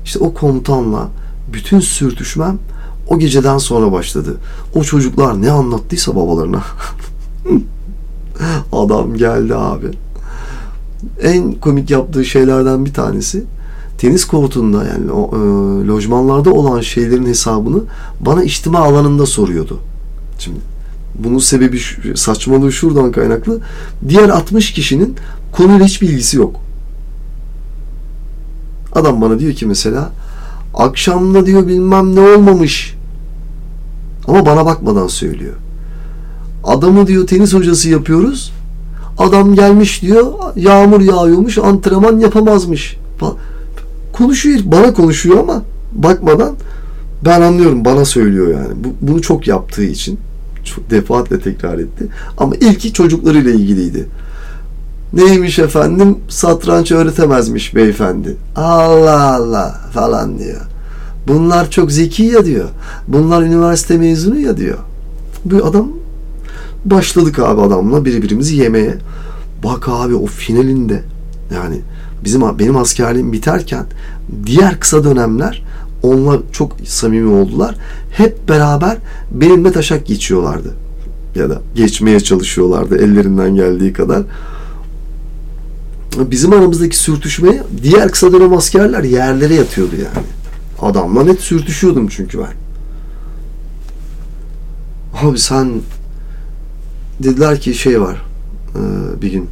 [0.06, 1.08] işte o komutanla
[1.54, 2.60] bütün sürtüşmem
[3.08, 4.38] o geceden sonra başladı.
[4.75, 6.63] O çocuklar ne anlattıysa babalarına.
[8.71, 9.88] Adam geldi abi.
[11.22, 13.44] En komik yaptığı şeylerden bir tanesi
[13.98, 15.40] tenis kortunda yani o, e,
[15.88, 17.82] lojmanlarda olan şeylerin hesabını
[18.20, 19.80] bana içtima alanında soruyordu.
[20.40, 20.60] Şimdi
[21.16, 21.80] Bunun sebebi
[22.16, 23.60] saçmalığı şuradan kaynaklı.
[24.10, 25.16] Diğer 60 kişinin
[25.52, 26.56] konuyla hiçbir ilgisi yok.
[28.94, 30.12] Adam bana diyor ki mesela
[30.74, 32.96] akşamda diyor bilmem ne olmamış.
[34.28, 35.56] Ama bana bakmadan söylüyor.
[36.64, 38.52] Adamı diyor tenis hocası yapıyoruz.
[39.20, 42.98] Adam gelmiş diyor yağmur yağıyormuş antrenman yapamazmış.
[44.14, 46.56] Konuşuyor bana konuşuyor ama bakmadan
[47.26, 48.74] ben anlıyorum bana söylüyor yani.
[48.84, 50.20] Bu, bunu çok yaptığı için
[50.64, 52.08] çok defaatle tekrar etti.
[52.38, 54.08] Ama ilki çocuklarıyla ilgiliydi.
[55.14, 56.18] Neymiş efendim?
[56.30, 58.38] Satranç öğretemezmiş beyefendi.
[58.56, 60.62] Allah Allah falan diyor.
[61.28, 62.70] Bunlar çok zeki ya diyor.
[63.08, 64.78] Bunlar üniversite mezunu ya diyor.
[65.46, 65.88] Bu adam
[66.86, 68.98] başladık abi adamla birbirimizi yemeye.
[69.63, 71.04] Bak abi o finalinde
[71.54, 71.82] yani
[72.24, 73.86] bizim benim askerliğim biterken
[74.46, 75.63] diğer kısa dönemler
[76.04, 77.76] onlar çok samimi oldular.
[78.12, 78.98] Hep beraber
[79.32, 80.74] benimle taşak geçiyorlardı.
[81.36, 84.24] Ya da geçmeye çalışıyorlardı ellerinden geldiği kadar.
[86.18, 90.26] Bizim aramızdaki sürtüşmeye diğer kısa dönem askerler yerlere yatıyordu yani.
[90.82, 92.54] Adamla net sürtüşüyordum çünkü ben.
[95.28, 95.72] Abi sen
[97.24, 98.30] dediler ki şey var
[99.22, 99.50] bir gün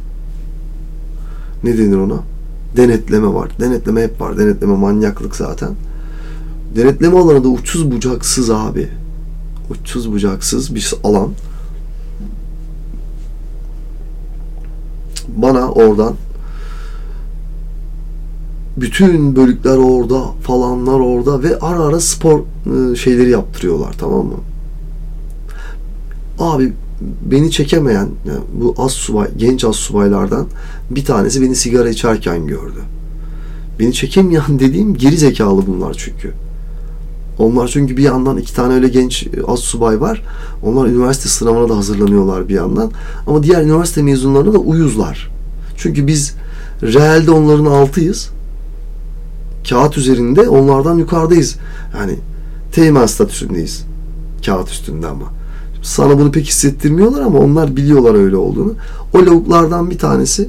[1.64, 2.18] ne denir ona?
[2.76, 3.50] Denetleme var.
[3.60, 4.38] Denetleme hep var.
[4.38, 5.70] Denetleme manyaklık zaten.
[6.76, 8.88] Denetleme alanı da uçsuz bucaksız abi.
[9.70, 11.30] Uçsuz bucaksız bir alan.
[15.36, 16.14] Bana oradan
[18.76, 24.36] bütün bölükler orada, falanlar orada ve ara ara spor e, şeyleri yaptırıyorlar tamam mı?
[26.38, 30.46] Abi beni çekemeyen yani bu az subay, genç az subaylardan
[30.90, 32.78] bir tanesi beni sigara içerken gördü.
[33.78, 36.32] Beni çekemeyen dediğim geri zekalı bunlar çünkü.
[37.38, 40.22] Onlar çünkü bir yandan iki tane öyle genç az subay var.
[40.62, 42.90] Onlar üniversite sınavına da hazırlanıyorlar bir yandan.
[43.26, 45.30] Ama diğer üniversite mezunlarına da uyuzlar.
[45.76, 46.34] Çünkü biz
[46.82, 48.30] realde onların altıyız.
[49.68, 51.56] Kağıt üzerinde onlardan yukarıdayız.
[51.98, 52.14] Yani
[52.72, 53.84] teğmen statüsündeyiz.
[54.46, 55.37] Kağıt üstünde ama.
[55.82, 58.74] Sana bunu pek hissettirmiyorlar ama onlar biliyorlar öyle olduğunu.
[59.14, 60.48] O lavuklardan bir tanesi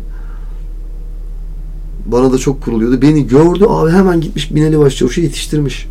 [2.06, 3.02] bana da çok kuruluyordu.
[3.02, 5.88] Beni gördü abi hemen gitmiş Binali Başçavuş'u yetiştirmiş.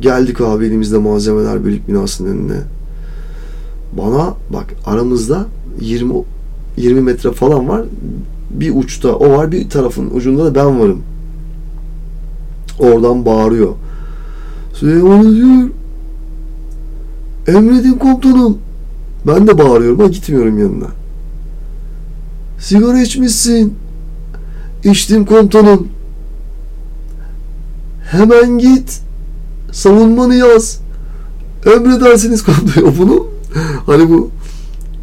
[0.00, 2.60] Geldik abi elimizde malzemeler bölük binasının önüne.
[3.98, 5.46] Bana bak aramızda
[5.80, 6.14] 20
[6.76, 7.82] 20 metre falan var.
[8.50, 11.02] Bir uçta o var bir tarafın ucunda da ben varım.
[12.78, 13.74] Oradan bağırıyor.
[14.74, 15.79] Süleyman diyor.
[17.56, 18.58] Emredin komutanım.
[19.26, 20.86] Ben de bağırıyorum ama gitmiyorum yanına.
[22.58, 23.74] Sigara içmişsin.
[24.84, 25.88] İçtim komutanım.
[28.10, 29.00] Hemen git
[29.72, 30.80] savunmanı yaz.
[31.66, 32.94] Emredersiniz komutanım.
[32.98, 33.26] Bunu
[33.86, 34.30] hani bu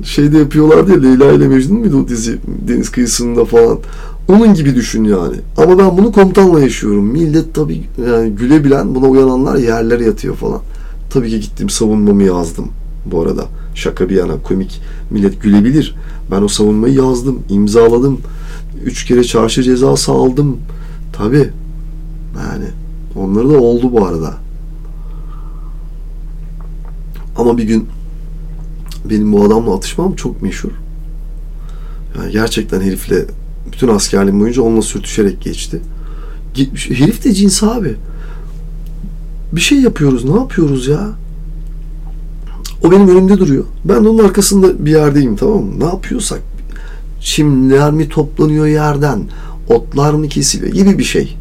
[0.04, 3.80] şeyde yapıyorlar diye Leyla ile Mecnun muydu o dizi deniz kıyısında falan.
[4.28, 5.36] Onun gibi düşün yani.
[5.58, 7.06] Ama ben bunu komutanla yaşıyorum.
[7.06, 10.62] Millet tabii yani gülebilen buna uyananlar yerlere yatıyor falan.
[11.10, 12.70] Tabii ki gittim savunmamı yazdım
[13.06, 13.46] bu arada.
[13.76, 14.82] Şaka bir yana komik.
[15.12, 15.96] Millet gülebilir.
[16.32, 18.20] Ben o savunmayı yazdım, imzaladım.
[18.86, 20.58] Üç kere çarşı cezası aldım.
[21.14, 21.50] Tabii.
[22.38, 22.66] Yani
[23.16, 24.38] onları da oldu bu arada.
[27.38, 27.88] Ama bir gün
[29.10, 30.72] benim bu adamla atışmam çok meşhur.
[32.18, 33.26] Yani gerçekten herifle
[33.72, 35.82] bütün askerliğim boyunca onunla sürtüşerek geçti.
[36.90, 37.96] Herif de cins abi.
[39.52, 40.26] Bir şey yapıyoruz.
[40.26, 41.10] Ne yapıyoruz ya?
[42.84, 43.64] O benim önümde duruyor.
[43.86, 45.80] Ben de onun arkasında bir yerdeyim tamam mı?
[45.80, 46.40] Ne yapıyorsak
[47.22, 49.24] çimler mi toplanıyor yerden,
[49.70, 51.38] otlar mı kesiliyor gibi bir şey.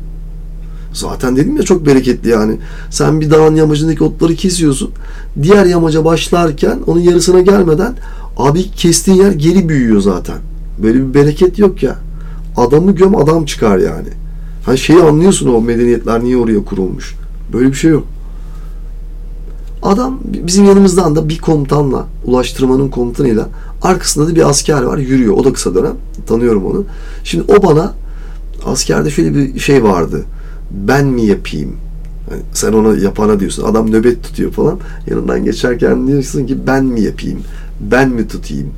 [0.92, 2.58] Zaten dedim ya çok bereketli yani.
[2.90, 4.90] Sen bir dağın yamacındaki otları kesiyorsun.
[5.42, 7.94] Diğer yamaca başlarken onun yarısına gelmeden
[8.36, 10.36] abi kestiğin yer geri büyüyor zaten.
[10.82, 11.96] Böyle bir bereket yok ya.
[12.56, 14.08] Adamı göm adam çıkar yani.
[14.66, 17.14] Hani şeyi anlıyorsun o medeniyetler niye oraya kurulmuş.
[17.52, 18.06] Böyle bir şey yok.
[19.82, 23.48] Adam bizim yanımızdan da bir komutanla, ulaştırmanın komutanıyla
[23.82, 25.35] arkasında da bir asker var yürüyor.
[25.35, 25.94] O da kısa dönem.
[26.26, 26.85] Tanıyorum onu.
[27.24, 27.94] Şimdi o bana
[28.64, 30.24] askerde şöyle bir şey vardı
[30.70, 31.76] ben mi yapayım?
[32.30, 33.64] Yani sen ona yapana diyorsun.
[33.64, 34.78] Adam nöbet tutuyor falan.
[35.11, 37.38] Yanından geçerken diyorsun ki ben mi yapayım?
[37.80, 38.70] Ben mi tutayım?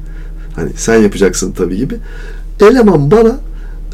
[0.56, 1.96] Hani sen yapacaksın tabii gibi.
[2.60, 3.36] Eleman bana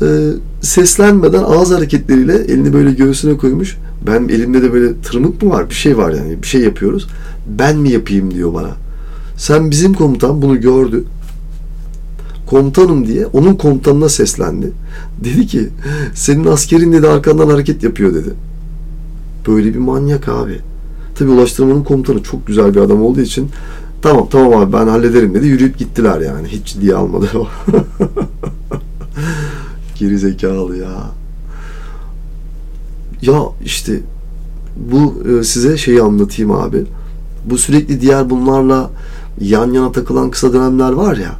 [0.02, 3.76] e, seslenmeden ağız hareketleriyle elini böyle göğsüne koymuş.
[4.06, 5.70] Ben elimde de böyle tırmık mı var?
[5.70, 6.42] Bir şey var yani.
[6.42, 7.06] Bir şey yapıyoruz.
[7.46, 8.70] Ben mi yapayım diyor bana.
[9.36, 11.04] Sen bizim komutan bunu gördü
[12.46, 14.72] komutanım diye onun komutanına seslendi.
[15.24, 15.68] Dedi ki
[16.14, 18.30] senin askerin dedi arkandan hareket yapıyor dedi.
[19.48, 20.60] Böyle bir manyak abi.
[21.14, 23.50] Tabi ulaştırmanın komutanı çok güzel bir adam olduğu için
[24.02, 25.46] tamam tamam abi ben hallederim dedi.
[25.46, 26.48] Yürüyüp gittiler yani.
[26.48, 27.26] Hiç ciddiye almadı.
[29.98, 31.10] Geri zekalı ya.
[33.26, 34.00] Ya işte
[34.76, 36.84] bu e, size şeyi anlatayım abi.
[37.44, 38.90] Bu sürekli diğer bunlarla
[39.40, 41.32] yan yana takılan kısa dönemler var ya.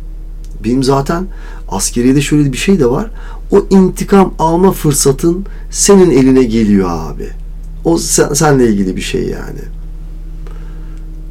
[0.65, 1.27] Benim zaten
[1.69, 3.11] askeriyede şöyle bir şey de var.
[3.51, 7.29] O intikam alma fırsatın senin eline geliyor abi.
[7.85, 9.61] O sen, senle ilgili bir şey yani.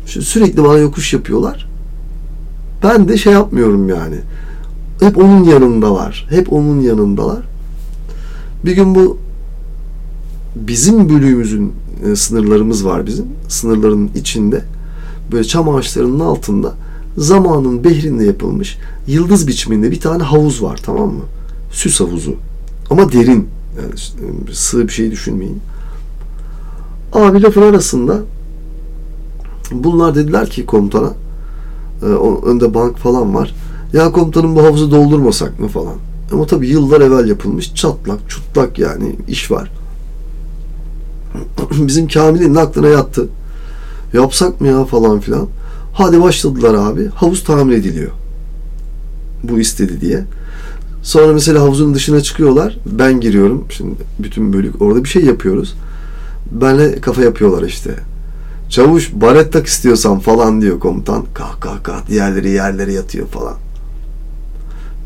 [0.05, 1.69] Şu sürekli bana yokuş yapıyorlar.
[2.83, 4.15] Ben de şey yapmıyorum yani.
[4.99, 6.27] Hep onun yanındalar.
[6.29, 7.41] Hep onun yanındalar.
[8.65, 9.17] Bir gün bu
[10.55, 11.73] bizim bölüğümüzün
[12.05, 13.25] e, sınırlarımız var bizim.
[13.47, 14.65] Sınırların içinde
[15.31, 16.73] böyle çam ağaçlarının altında
[17.17, 21.23] zamanın behrinde yapılmış yıldız biçiminde bir tane havuz var tamam mı?
[21.71, 22.35] Süs havuzu.
[22.89, 23.47] Ama derin.
[23.77, 23.93] Yani
[24.53, 25.59] sığ bir şey düşünmeyin.
[27.13, 28.21] Abi lafın arasında
[29.71, 31.13] bunlar dediler ki komutana
[32.01, 32.05] e,
[32.45, 33.55] önde bank falan var.
[33.93, 35.95] Ya komutanım bu havuzu doldurmasak mı falan.
[36.31, 39.71] Ama tabii yıllar evvel yapılmış çatlak çutlak yani iş var.
[41.87, 43.27] Bizim Kamil'in aklına yattı.
[44.13, 45.47] Yapsak mı ya falan filan.
[45.93, 47.07] Hadi başladılar abi.
[47.15, 48.11] Havuz tamir ediliyor.
[49.43, 50.23] Bu istedi diye.
[51.03, 52.77] Sonra mesela havuzun dışına çıkıyorlar.
[52.85, 53.65] Ben giriyorum.
[53.69, 55.75] Şimdi bütün bölük orada bir şey yapıyoruz.
[56.51, 57.95] Benle kafa yapıyorlar işte.
[58.69, 61.25] Çavuş baret tak istiyorsan falan diyor komutan.
[61.33, 63.53] Kah kah kah diğerleri yerlere yatıyor falan.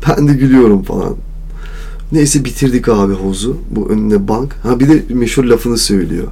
[0.08, 1.16] Ben de gülüyorum falan.
[2.12, 3.56] Neyse bitirdik abi havuzu.
[3.70, 4.54] Bu önüne bank.
[4.62, 6.28] Ha bir de meşhur lafını söylüyor.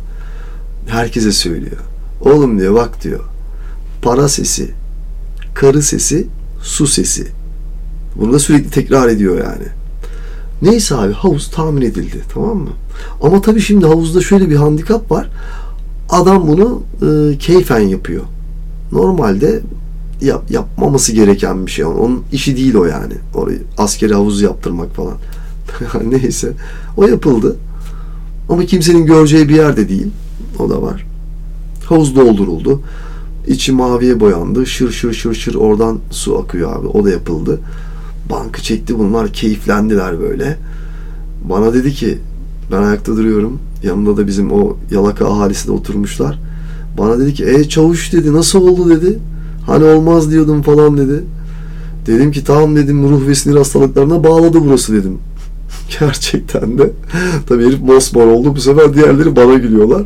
[0.86, 1.76] Herkese söylüyor.
[2.20, 3.20] Oğlum diyor bak diyor.
[4.02, 4.70] Para sesi,
[5.54, 6.26] karı sesi,
[6.62, 7.26] su sesi.
[8.16, 9.66] Bunu da sürekli tekrar ediyor yani.
[10.62, 12.70] Neyse abi havuz tamir edildi tamam mı?
[13.22, 15.30] Ama tabii şimdi havuzda şöyle bir handikap var.
[16.08, 18.22] Adam bunu e, keyfen yapıyor.
[18.92, 19.60] Normalde
[20.20, 21.84] yap, yapmaması gereken bir şey.
[21.84, 23.14] Onun işi değil o yani.
[23.34, 25.16] Orayı askeri havuzu yaptırmak falan.
[26.04, 26.52] Neyse.
[26.96, 27.56] O yapıldı.
[28.48, 30.06] Ama kimsenin göreceği bir yerde değil.
[30.58, 31.06] O da var.
[31.84, 32.80] Havuz dolduruldu.
[33.46, 34.66] İçi maviye boyandı.
[34.66, 36.86] Şır şır şır şır oradan su akıyor abi.
[36.86, 37.60] O da yapıldı.
[38.30, 39.32] Bankı çekti bunlar.
[39.32, 40.58] Keyiflendiler böyle.
[41.44, 42.18] Bana dedi ki
[42.72, 43.58] ben ayakta duruyorum.
[43.82, 46.38] Yanımda da bizim o yalaka ahalisi de oturmuşlar.
[46.98, 49.18] Bana dedi ki e çavuş dedi nasıl oldu dedi.
[49.66, 51.24] Hani olmaz diyordum falan dedi.
[52.06, 55.18] Dedim ki tamam dedim ruh ve sinir hastalıklarına bağladı burası dedim.
[56.00, 56.90] Gerçekten de.
[57.48, 58.56] Tabii herif mosmor oldu.
[58.56, 60.02] Bu sefer diğerleri bana gülüyorlar.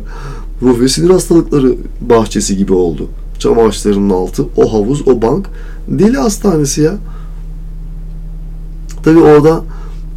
[0.61, 3.07] Ruh ve sinir hastalıkları bahçesi gibi oldu.
[3.39, 5.47] Cam ağaçlarının altı, o havuz, o bank.
[5.87, 6.93] Deli hastanesi ya.
[9.03, 9.63] Tabii orada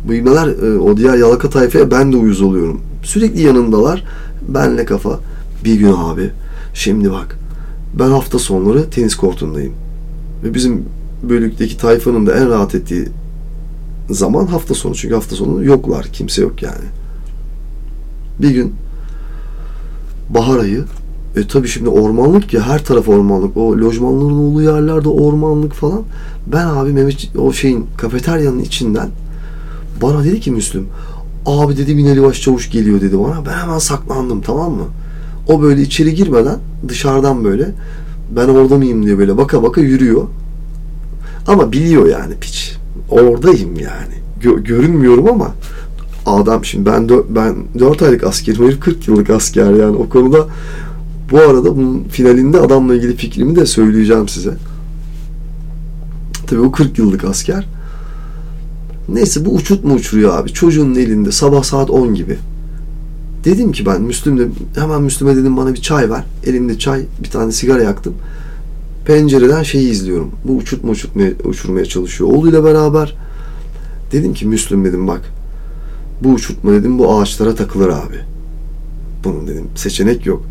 [0.09, 2.81] bu ibneler, e, o diğer yalaka tayfaya ben de uyuz oluyorum.
[3.03, 4.05] Sürekli yanındalar.
[4.49, 5.21] Benle kafa.
[5.65, 6.31] Bir gün abi.
[6.75, 7.39] Şimdi bak.
[7.99, 9.73] Ben hafta sonları tenis kortundayım.
[10.45, 10.85] Ve bizim
[11.23, 13.09] bölükteki tayfanın da en rahat ettiği
[14.11, 14.95] zaman hafta sonu.
[14.95, 16.07] Çünkü hafta sonu yoklar.
[16.13, 16.85] Kimse yok yani.
[18.41, 18.75] Bir gün
[20.31, 20.85] bahar ayı
[21.37, 23.57] e tabi şimdi ormanlık ya her taraf ormanlık.
[23.57, 26.03] O lojmanların olduğu yerlerde ormanlık falan.
[26.47, 29.09] Ben abi Mehmet o şeyin kafeteryanın içinden
[30.03, 30.87] bana dedi ki Müslüm
[31.47, 33.47] abi dedi Binali Başçavuş geliyor dedi bana.
[33.47, 34.85] Ben hemen saklandım tamam mı?
[35.49, 37.75] O böyle içeri girmeden dışarıdan böyle
[38.37, 40.25] ben orada mıyım diye böyle baka baka yürüyor.
[41.47, 42.77] Ama biliyor yani piç.
[43.11, 44.15] Oradayım yani.
[44.43, 45.55] Gö- görünmüyorum ama
[46.27, 50.47] adam şimdi ben dö- ben 4 aylık askerim herif 40 yıllık asker yani o konuda
[51.31, 54.55] bu arada bunun finalinde adamla ilgili fikrimi de söyleyeceğim size.
[56.47, 57.67] Tabii o 40 yıllık asker.
[59.09, 60.53] Neyse bu uçut mu uçuruyor abi.
[60.53, 62.39] Çocuğun elinde sabah saat 10 gibi.
[63.45, 64.49] Dedim ki ben Müslüm'de
[64.81, 66.25] hemen Müslüm'e dedim bana bir çay ver.
[66.47, 68.15] Elimde çay bir tane sigara yaktım.
[69.05, 70.31] Pencereden şeyi izliyorum.
[70.45, 72.31] Bu uçurtma uçurtmaya, uçurmaya çalışıyor.
[72.31, 73.17] Oğluyla beraber
[74.13, 75.21] dedim ki Müslüm dedim bak.
[76.23, 78.21] Bu uçurtma dedim bu ağaçlara takılır abi.
[79.25, 80.43] Bunun dedim seçenek yok.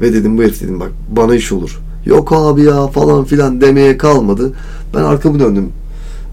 [0.00, 1.80] Ve dedim bu herif dedim bak bana iş olur.
[2.06, 4.52] Yok abi ya falan filan demeye kalmadı.
[4.94, 5.68] Ben arkamı döndüm.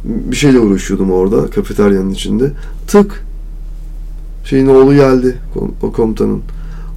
[0.03, 2.51] Bir şeyle uğraşıyordum orada kafeteryanın içinde.
[2.87, 3.23] Tık.
[4.45, 5.37] Şeyin oğlu geldi
[5.81, 6.41] o komutanın.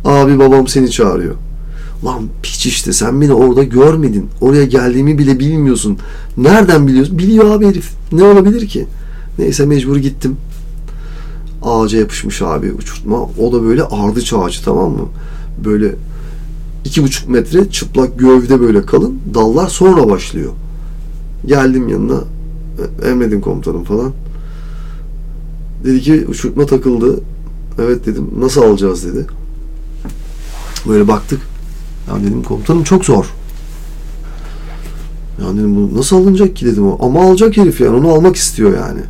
[0.04, 1.34] Abi babam seni çağırıyor.
[2.04, 4.28] Lan piç işte sen beni orada görmedin.
[4.40, 5.98] Oraya geldiğimi bile bilmiyorsun.
[6.36, 7.18] Nereden biliyorsun?
[7.18, 7.90] Biliyor abi herif.
[8.12, 8.86] Ne olabilir ki?
[9.38, 10.36] Neyse mecbur gittim.
[11.62, 13.22] Ağaca yapışmış abi uçurtma.
[13.22, 15.08] O da böyle ardıç ağacı tamam mı?
[15.64, 15.94] Böyle
[16.84, 19.18] iki buçuk metre çıplak gövde böyle kalın.
[19.34, 20.52] Dallar sonra başlıyor.
[21.46, 22.20] Geldim yanına.
[23.04, 24.12] Emredin komutanım falan.
[25.84, 27.20] Dedi ki uçurtma takıldı.
[27.78, 28.30] Evet dedim.
[28.38, 29.26] Nasıl alacağız dedi.
[30.88, 31.40] Böyle baktık.
[32.08, 33.26] Ya dedim komutanım çok zor.
[35.40, 36.84] Ya dedim bu nasıl alınacak ki dedim.
[37.00, 39.00] Ama alacak herif yani onu almak istiyor yani.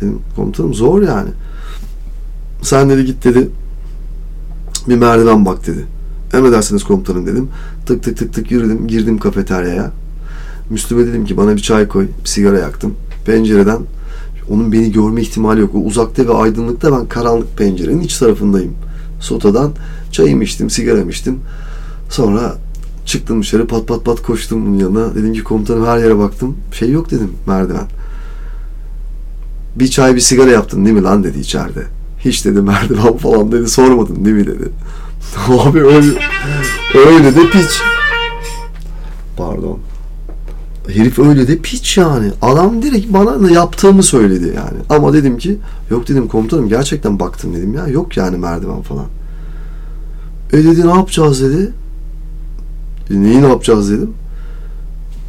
[0.00, 1.30] Dedim komutanım zor yani.
[2.62, 3.48] Sen dedi git dedi
[4.88, 5.86] bir merdiven bak dedi.
[6.34, 7.48] Emredersiniz komutanım dedim.
[7.86, 9.90] Tık tık tık tık yürüdüm girdim kafeteryaya.
[10.70, 12.08] Müslüme dedim ki bana bir çay koy.
[12.24, 12.94] Bir sigara yaktım.
[13.26, 13.78] Pencereden
[14.50, 15.74] onun beni görme ihtimali yok.
[15.74, 18.74] O uzakta ve aydınlıkta ben karanlık pencerenin iç tarafındayım.
[19.22, 19.72] Sotadan
[20.12, 21.40] çayımı içtim, sigaramı içtim.
[22.10, 22.54] Sonra
[23.06, 25.14] çıktım dışarı pat pat pat koştum bunun yanına.
[25.14, 26.56] Dedim ki komutanım her yere baktım.
[26.72, 27.86] Şey yok dedim merdiven.
[29.76, 31.86] Bir çay bir sigara yaptın değil mi lan dedi içeride.
[32.24, 34.68] Hiç dedi merdiven falan dedi sormadın değil mi dedi.
[35.48, 36.12] Abi öyle,
[36.94, 37.80] öyle de piç.
[39.36, 39.78] Pardon.
[40.88, 42.32] Herif öyle de piç yani.
[42.42, 44.78] Adam direkt bana yaptığımı söyledi yani.
[44.88, 45.58] Ama dedim ki
[45.90, 47.86] yok dedim komutanım gerçekten baktım dedim ya.
[47.86, 49.06] Yok yani merdiven falan.
[50.52, 51.72] E dedi ne yapacağız dedi.
[53.10, 54.10] E, neyi ne yapacağız dedim.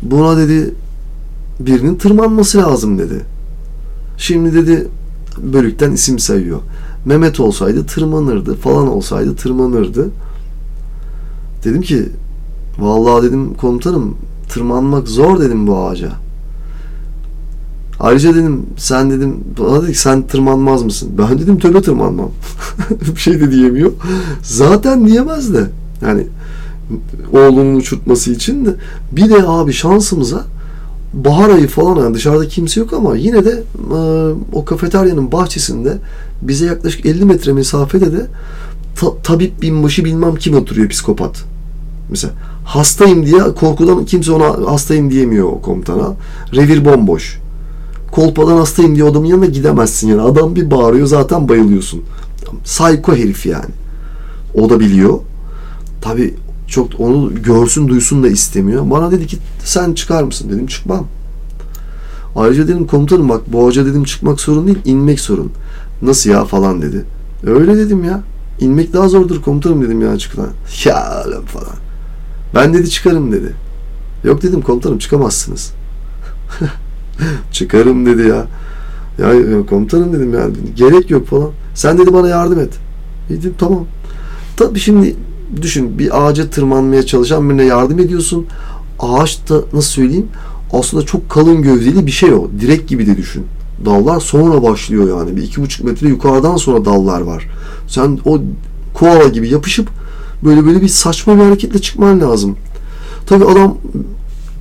[0.02, 0.74] Buna dedi
[1.60, 3.22] birinin tırmanması lazım dedi.
[4.18, 4.88] Şimdi dedi
[5.38, 6.60] bölükten isim sayıyor.
[7.06, 10.10] Mehmet olsaydı tırmanırdı falan olsaydı tırmanırdı.
[11.64, 12.10] Dedim ki
[12.80, 14.16] vallahi dedim komutanım
[14.50, 16.12] tırmanmak zor dedim bu ağaca.
[18.00, 21.10] Ayrıca dedim sen dedim bana dedi sen tırmanmaz mısın?
[21.18, 22.32] Ben dedim töbe tırmanmam.
[23.16, 23.92] bir şey de diyemiyor.
[24.42, 25.70] Zaten diyemez de.
[26.02, 26.28] Yani
[27.32, 28.76] oğlunun uçurtması için de
[29.12, 30.46] bir de abi şansımıza
[31.14, 34.00] bahar ayı falan yani dışarıda kimse yok ama yine de e,
[34.54, 35.98] o kafeteryanın bahçesinde
[36.42, 38.28] bize yaklaşık 50 metre mesafede de
[38.96, 41.44] ta, tabip binbaşı bilmem kim oturuyor psikopat.
[42.14, 42.34] Mesela
[42.66, 46.14] hastayım diye korkudan kimse ona hastayım diyemiyor komutana.
[46.56, 47.40] Revir bomboş.
[48.12, 50.22] Kolpadan hastayım diye adamın yanına gidemezsin yani.
[50.22, 52.02] Adam bir bağırıyor zaten bayılıyorsun.
[52.64, 53.72] Sayko herif yani.
[54.56, 55.20] O da biliyor.
[56.02, 56.34] Tabi
[56.68, 58.92] çok onu görsün duysun da istemiyor.
[58.92, 61.06] Bana dedi ki sen çıkar mısın dedim çıkmam.
[62.36, 65.52] Ayrıca dedim komutanım bak bu hoca dedim çıkmak sorun değil inmek sorun.
[66.02, 67.06] Nasıl ya falan dedi.
[67.46, 68.24] Öyle dedim ya.
[68.60, 70.48] İnmek daha zordur komutanım dedim ya açıktan.
[70.86, 71.83] Ya lan falan.
[72.56, 73.54] Ben dedi çıkarım dedi.
[74.24, 75.74] Yok dedim komutanım çıkamazsınız.
[77.52, 78.48] çıkarım dedi ya.
[79.20, 79.32] Ya
[79.70, 81.50] komutanım dedim ya gerek yok falan.
[81.76, 82.74] Sen dedi bana yardım et.
[83.30, 83.86] Dedim tamam.
[84.58, 85.16] Tabii şimdi
[85.62, 88.46] düşün bir ağaca tırmanmaya çalışan birine yardım ediyorsun.
[89.00, 90.28] Ağaç da nasıl söyleyeyim
[90.74, 92.48] aslında çok kalın gövdeli bir şey o.
[92.60, 93.46] Direk gibi de düşün.
[93.86, 95.36] Dallar sonra başlıyor yani.
[95.36, 97.48] Bir iki buçuk metre yukarıdan sonra dallar var.
[97.88, 98.42] Sen o
[98.94, 99.90] koala gibi yapışıp
[100.46, 102.56] böyle böyle bir saçma bir hareketle çıkman lazım.
[103.26, 103.78] Tabi adam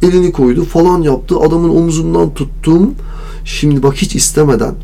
[0.03, 1.37] elini koydu falan yaptı.
[1.39, 2.95] Adamın omuzundan tuttum.
[3.45, 4.75] Şimdi bak hiç istemeden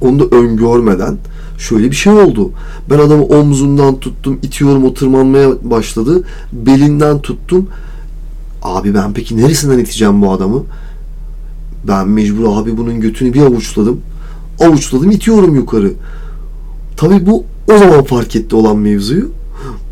[0.00, 1.18] onu da öngörmeden
[1.58, 2.50] şöyle bir şey oldu.
[2.90, 6.24] Ben adamı omzundan tuttum, itiyorum o tırmanmaya başladı.
[6.52, 7.68] Belinden tuttum.
[8.62, 10.64] Abi ben peki neresinden iteceğim bu adamı?
[11.88, 14.00] Ben mecbur abi bunun götünü bir avuçladım.
[14.60, 15.92] Avuçladım itiyorum yukarı.
[16.96, 19.30] Tabii bu o zaman fark etti olan mevzuyu.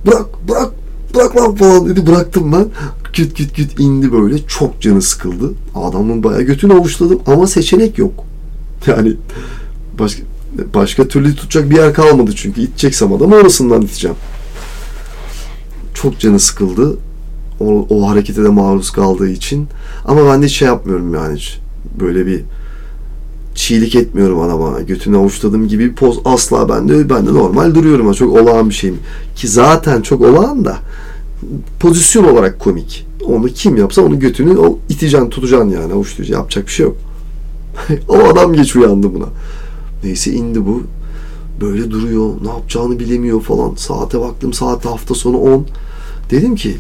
[0.06, 0.70] Bırak bırak
[1.14, 2.66] bırak lan falan dedi bıraktım ben.
[3.12, 5.52] Küt küt küt indi böyle çok canı sıkıldı.
[5.74, 8.24] Adamın bayağı götünü avuçladım ama seçenek yok.
[8.86, 9.16] Yani
[9.98, 10.22] başka
[10.74, 14.16] başka türlü tutacak bir yer kalmadı çünkü iteceksem adamı orasından iteceğim.
[15.94, 16.98] Çok canı sıkıldı.
[17.60, 19.68] O, o harekete de maruz kaldığı için.
[20.04, 21.38] Ama ben de hiç şey yapmıyorum yani.
[22.00, 22.42] Böyle bir
[23.54, 24.80] çiğlik etmiyorum adama.
[24.80, 27.10] Götünü avuçladığım gibi bir poz asla bende.
[27.10, 28.12] Ben de normal duruyorum.
[28.12, 28.98] Çok olağan bir şeyim.
[29.36, 30.78] Ki zaten çok olağan da
[31.80, 33.06] pozisyon olarak komik.
[33.24, 36.34] Onu kim yapsa onu götünü o iteceksin, tutacaksın yani avuçlayacaksın.
[36.34, 36.96] Yapacak bir şey yok.
[38.08, 39.26] o adam geç uyandı buna.
[40.04, 40.82] Neyse indi bu.
[41.60, 42.30] Böyle duruyor.
[42.42, 43.74] Ne yapacağını bilemiyor falan.
[43.74, 44.52] Saate baktım.
[44.52, 45.66] Saat hafta sonu 10.
[46.30, 46.76] Dedim ki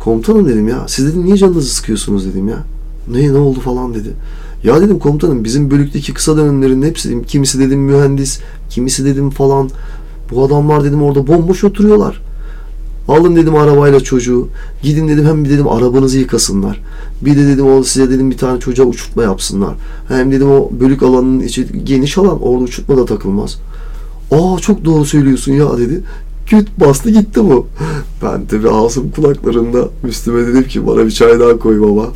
[0.00, 0.88] komutanım dedim ya.
[0.88, 2.64] Siz dedim niye canınızı sıkıyorsunuz dedim ya.
[3.08, 4.12] Ne ne oldu falan dedi.
[4.64, 8.40] Ya dedim komutanım bizim bölükteki kısa dönemlerin hepsi dedim, kimisi dedim mühendis,
[8.70, 9.70] kimisi dedim falan.
[10.30, 12.22] Bu adamlar dedim orada bomboş oturuyorlar.
[13.08, 14.48] Alın dedim arabayla çocuğu.
[14.82, 16.80] Gidin dedim hem bir dedim arabanızı yıkasınlar.
[17.22, 19.74] Bir de dedim o size dedim bir tane çocuğa uçurtma yapsınlar.
[20.08, 23.58] Hem dedim o bölük alanının içi geniş alan orada uçurtma da takılmaz.
[24.30, 26.00] Aa çok doğru söylüyorsun ya dedi.
[26.46, 27.66] Küt bastı gitti bu.
[28.22, 32.08] Ben tabi ağzım kulaklarında üstüme dedim ki bana bir çay daha koy baba.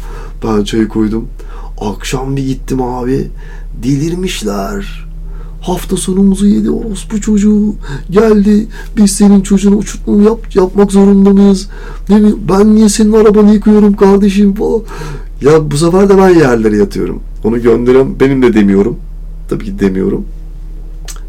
[0.44, 1.28] Ben çayı koydum.
[1.80, 3.30] Akşam bir gittim abi.
[3.82, 5.06] Delirmişler.
[5.60, 7.74] Hafta sonumuzu yedi orospu çocuğu.
[8.10, 8.66] Geldi.
[8.96, 11.68] Biz senin çocuğunu uçurtma yap, yapmak zorunda mıyız?
[12.08, 12.34] Ne mi?
[12.48, 14.82] Ben niye senin arabanı yıkıyorum kardeşim falan.
[15.40, 17.20] Ya bu sefer de ben yerlere yatıyorum.
[17.44, 18.96] Onu gönderen benim de demiyorum.
[19.48, 20.24] Tabii ki demiyorum.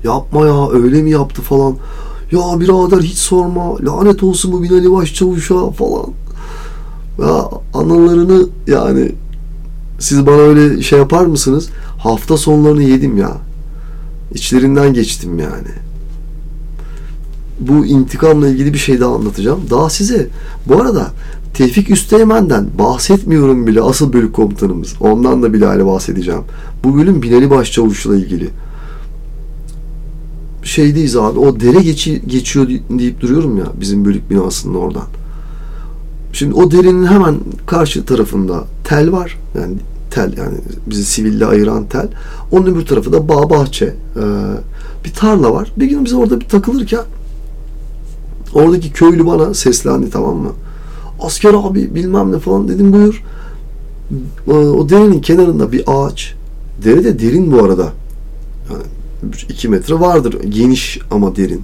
[0.04, 1.76] Yapma ya öyle mi yaptı falan.
[2.32, 3.86] Ya birader hiç sorma.
[3.86, 6.08] Lanet olsun bu Binali Başçavuş'a falan.
[7.20, 9.12] Ya anılarını yani
[10.00, 11.70] siz bana öyle şey yapar mısınız?
[11.98, 13.38] Hafta sonlarını yedim ya.
[14.34, 15.68] İçlerinden geçtim yani.
[17.60, 19.60] Bu intikamla ilgili bir şey daha anlatacağım.
[19.70, 20.28] Daha size
[20.68, 21.12] bu arada
[21.54, 24.94] Tevfik Üsteğmen'den bahsetmiyorum bile asıl bölük komutanımız.
[25.00, 26.42] Ondan da bile bahsedeceğim.
[26.84, 28.50] Bu bölüm Binali Başçavuş'la ilgili.
[30.64, 35.06] Şeydeyiz abi o dere geçi, geçiyor deyip duruyorum ya bizim bölük binasının oradan.
[36.36, 39.38] Şimdi o derenin hemen karşı tarafında tel var.
[39.60, 39.74] Yani
[40.12, 40.58] tel yani
[40.88, 42.08] bizi siville ayıran tel.
[42.52, 43.86] Onun öbür tarafı da bağ bahçe.
[43.86, 44.22] Ee,
[45.06, 45.72] bir tarla var.
[45.78, 47.04] Bir gün biz orada bir takılırken
[48.54, 50.52] oradaki köylü bana seslendi tamam mı?
[51.22, 53.24] Asker abi bilmem ne falan dedim buyur.
[54.48, 56.34] Ee, o derenin kenarında bir ağaç.
[56.84, 57.94] Dere de derin bu arada.
[58.72, 58.84] Yani
[59.50, 60.36] iki metre vardır.
[60.50, 61.62] Geniş ama derin.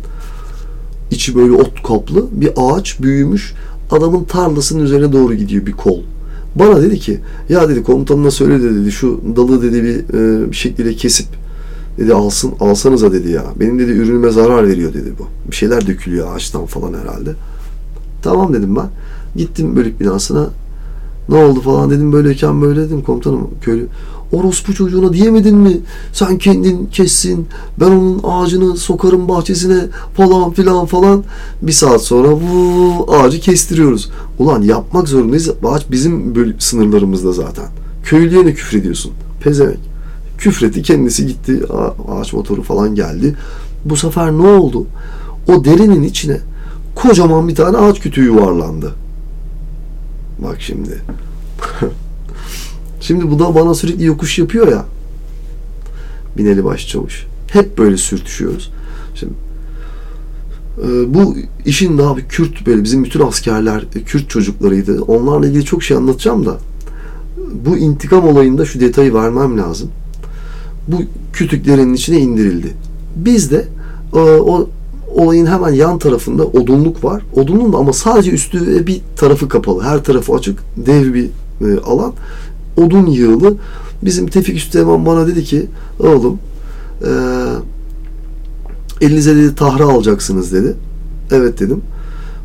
[1.11, 2.25] İçi böyle ot kaplı.
[2.31, 3.53] Bir ağaç büyümüş.
[3.91, 5.99] Adamın tarlasının üzerine doğru gidiyor bir kol.
[6.55, 7.19] Bana dedi ki
[7.49, 11.27] ya dedi komutanına söyle dedi şu dalı dedi bir, e, bir şekilde kesip
[11.97, 13.43] dedi alsın alsanıza dedi ya.
[13.59, 15.27] Benim dedi ürünüme zarar veriyor dedi bu.
[15.51, 17.33] Bir şeyler dökülüyor ağaçtan falan herhalde.
[18.21, 18.89] Tamam dedim ben.
[19.35, 20.49] Gittim bölük binasına.
[21.29, 23.87] Ne oldu falan dedim böyleyken böyle dedim komutanım köylü.
[24.31, 25.79] Orospu çocuğuna diyemedin mi?
[26.13, 27.47] Sen kendin kessin.
[27.79, 29.81] Ben onun ağacını sokarım bahçesine
[30.13, 31.23] falan filan falan.
[31.61, 34.11] Bir saat sonra bu ağacı kestiriyoruz.
[34.39, 35.51] Ulan yapmak zorundayız.
[35.63, 37.65] Ağaç bizim sınırlarımızda zaten.
[38.03, 39.11] Köylüye ne küfrediyorsun?
[39.43, 39.79] Pezevenk.
[40.37, 41.61] Küfretti kendisi gitti.
[42.07, 43.35] Ağaç motoru falan geldi.
[43.85, 44.87] Bu sefer ne oldu?
[45.47, 46.37] O derinin içine
[46.95, 48.93] kocaman bir tane ağaç kütüğü yuvarlandı.
[50.39, 51.01] Bak şimdi.
[53.01, 54.85] şimdi bu da bana sürekli yokuş yapıyor ya.
[56.37, 57.25] Bineli başçavuş.
[57.47, 58.71] Hep böyle sürtüşüyoruz.
[59.15, 59.33] Şimdi
[60.77, 61.35] e, bu
[61.65, 65.01] işin daha bir Kürt böyle bizim bütün askerler e, Kürt çocuklarıydı.
[65.01, 66.57] Onlarla ilgili çok şey anlatacağım da
[67.65, 69.89] bu intikam olayında şu detayı vermem lazım.
[70.87, 70.97] Bu
[71.33, 72.73] kütüklerin içine indirildi.
[73.15, 73.67] Biz de
[74.13, 74.69] e, o
[75.15, 77.23] olayın hemen yan tarafında odunluk var.
[77.35, 79.83] Odunun da ama sadece üstü bir tarafı kapalı.
[79.83, 80.59] Her tarafı açık.
[80.77, 81.25] Dev bir
[81.61, 82.13] e, alan.
[82.77, 83.55] Odun yığılı.
[84.01, 85.67] Bizim Tevfik Üsteğmen bana dedi ki
[85.99, 86.39] oğlum
[87.05, 87.11] e,
[89.01, 90.75] elinize dedi tahra alacaksınız dedi.
[91.31, 91.81] Evet dedim.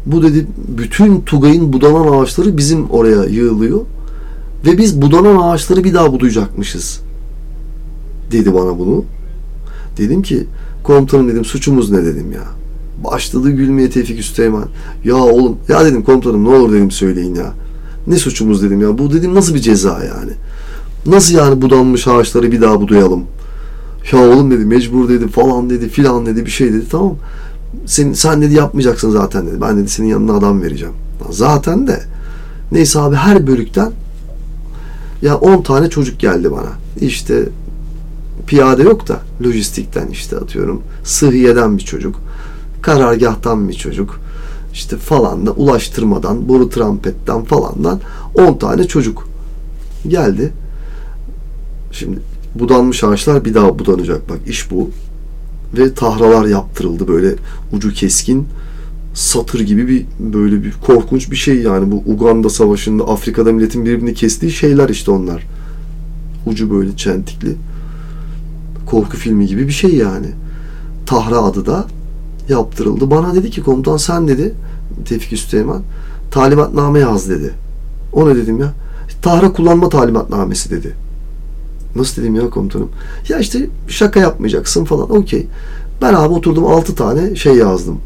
[0.06, 0.46] Bu dedi
[0.78, 3.80] bütün Tugay'ın budanan ağaçları bizim oraya yığılıyor.
[4.66, 7.00] Ve biz budanan ağaçları bir daha budayacakmışız.
[8.32, 9.04] Dedi bana bunu.
[9.98, 10.46] Dedim ki
[10.82, 12.44] komutanım dedim suçumuz ne dedim ya.
[13.04, 14.64] Başladı gülmeye Tevfik Üsteğmen.
[15.04, 17.52] Ya oğlum ya dedim komutanım ne olur dedim söyleyin ya.
[18.06, 18.98] Ne suçumuz dedim ya.
[18.98, 20.32] Bu dedim nasıl bir ceza yani.
[21.06, 23.24] Nasıl yani budanmış ağaçları bir daha budayalım.
[24.12, 27.16] Ya oğlum dedi mecbur dedi falan dedi filan dedi bir şey dedi tamam.
[27.86, 29.60] Sen, sen dedi yapmayacaksın zaten dedi.
[29.60, 30.94] Ben dedi senin yanına adam vereceğim.
[31.30, 32.00] Zaten de
[32.72, 33.92] neyse abi her bölükten
[35.22, 36.72] ya 10 tane çocuk geldi bana.
[37.00, 37.48] İşte
[38.46, 42.20] piyade yok da lojistikten işte atıyorum sıhhiyeden bir çocuk
[42.82, 44.20] karargahtan bir çocuk
[44.76, 48.00] işte falan da ulaştırmadan boru trampetten falandan
[48.34, 49.28] 10 tane çocuk
[50.08, 50.52] geldi.
[51.92, 52.18] Şimdi
[52.54, 54.28] budanmış ağaçlar bir daha budanacak.
[54.28, 54.90] Bak iş bu.
[55.76, 57.34] Ve tahralar yaptırıldı böyle
[57.72, 58.46] ucu keskin
[59.14, 64.14] satır gibi bir böyle bir korkunç bir şey yani bu Uganda savaşında Afrika'da milletin birbirini
[64.14, 65.42] kestiği şeyler işte onlar.
[66.46, 67.54] Ucu böyle çentikli.
[68.86, 70.28] Korku filmi gibi bir şey yani.
[71.06, 71.86] Tahra adı da
[72.48, 73.10] yaptırıldı.
[73.10, 74.54] Bana dedi ki komutan sen dedi
[75.04, 75.82] Tevfik Üsteğmen
[76.30, 77.54] talimatname yaz dedi.
[78.12, 78.72] O ne dedim ya?
[79.22, 80.94] Tahra kullanma talimatnamesi dedi.
[81.96, 82.88] Nasıl dedim ya komutanım?
[83.28, 85.16] Ya işte şaka yapmayacaksın falan.
[85.16, 85.46] Okey.
[86.02, 87.98] Ben abi oturdum altı tane şey yazdım.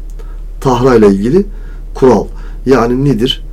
[0.61, 1.45] Tahra ile ilgili
[1.93, 2.25] kural.
[2.65, 3.43] Yani nedir?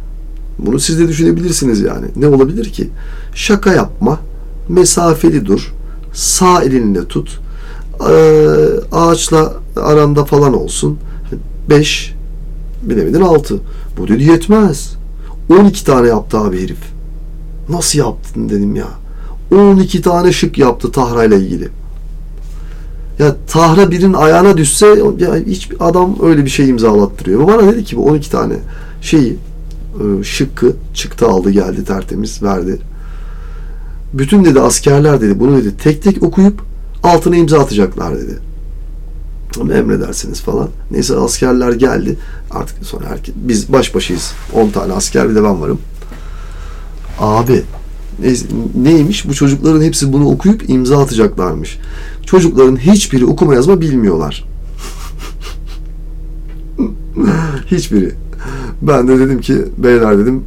[0.59, 2.07] Bunu siz de düşünebilirsiniz yani.
[2.17, 2.91] Ne olabilir ki?
[3.35, 4.21] Şaka yapma,
[4.69, 5.75] mesafeli dur,
[6.13, 7.41] sağ elinle tut,
[8.93, 10.99] ağaçla aranda falan olsun.
[11.71, 12.15] 5
[12.83, 13.61] bilemedin 6.
[13.99, 14.97] Bu dedi yetmez.
[15.49, 16.79] 12 tane yaptı abi herif.
[17.69, 18.89] Nasıl yaptın dedim ya.
[19.53, 21.69] 12 tane şık yaptı Tahra ile ilgili.
[23.19, 24.87] Ya Tahra birinin ayağına düşse
[25.19, 27.47] ya hiç adam öyle bir şey imzalattırıyor.
[27.47, 28.55] Bana dedi ki bu 12 tane
[29.01, 29.37] şeyi
[29.95, 32.79] e, şıkkı çıktı aldı geldi tertemiz verdi.
[34.15, 36.63] Bütün dedi askerler dedi bunu dedi tek tek okuyup
[37.03, 38.39] altına imza atacaklar dedi.
[39.61, 40.69] Ama emredersiniz falan.
[40.91, 42.19] Neyse askerler geldi.
[42.51, 44.33] Artık sonra herkes, biz baş başayız.
[44.53, 45.79] 10 tane asker bir de ben varım.
[47.19, 47.63] Abi
[48.75, 49.29] neymiş?
[49.29, 51.79] Bu çocukların hepsi bunu okuyup imza atacaklarmış.
[52.27, 54.45] Çocukların hiçbiri okuma yazma bilmiyorlar.
[57.67, 58.15] Hiçbiri.
[58.83, 60.45] Ben de dedim ki beyler dedim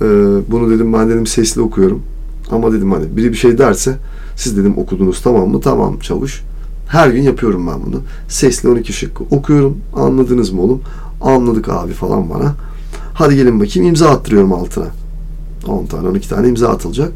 [0.00, 0.04] e,
[0.50, 2.02] bunu dedim ben dedim sesli okuyorum.
[2.50, 3.96] Ama dedim hani biri bir şey derse
[4.36, 5.60] siz dedim okudunuz tamam mı?
[5.60, 6.42] Tamam çavuş.
[6.88, 8.02] Her gün yapıyorum ben bunu.
[8.28, 9.78] Sesli 12 şıkkı okuyorum.
[9.96, 10.82] Anladınız mı oğlum?
[11.20, 12.54] Anladık abi falan bana.
[13.14, 14.86] Hadi gelin bakayım imza attırıyorum altına.
[15.66, 17.12] 10 tane 12 tane imza atılacak.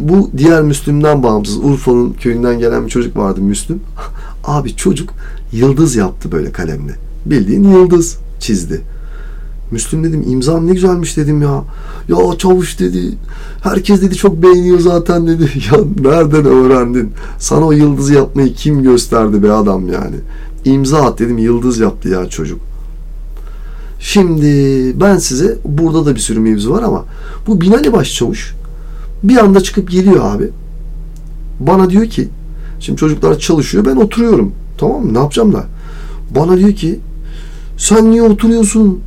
[0.00, 1.56] Bu diğer Müslüm'den bağımsız.
[1.56, 3.80] Urfa'nın köyünden gelen bir çocuk vardı Müslüm.
[4.44, 5.10] Abi çocuk
[5.52, 6.94] yıldız yaptı böyle kalemle.
[7.26, 8.80] Bildiğin yıldız çizdi.
[9.72, 11.64] Müslüm dedim imzan ne güzelmiş dedim ya.
[12.08, 13.14] Ya çavuş dedi.
[13.62, 15.50] Herkes dedi çok beğeniyor zaten dedi.
[15.72, 17.12] Ya nereden öğrendin?
[17.38, 20.16] Sana o yıldızı yapmayı kim gösterdi be adam yani.
[20.64, 22.60] İmza at dedim yıldız yaptı ya çocuk.
[24.00, 24.46] Şimdi
[25.00, 27.04] ben size burada da bir sürü mevzu var ama
[27.46, 28.54] bu Binali Başçavuş
[29.22, 30.50] bir anda çıkıp geliyor abi.
[31.60, 32.28] Bana diyor ki
[32.80, 34.52] şimdi çocuklar çalışıyor ben oturuyorum.
[34.78, 35.14] Tamam mı?
[35.14, 35.64] Ne yapacağım da?
[36.34, 37.00] Bana diyor ki
[37.76, 39.00] sen niye oturuyorsun?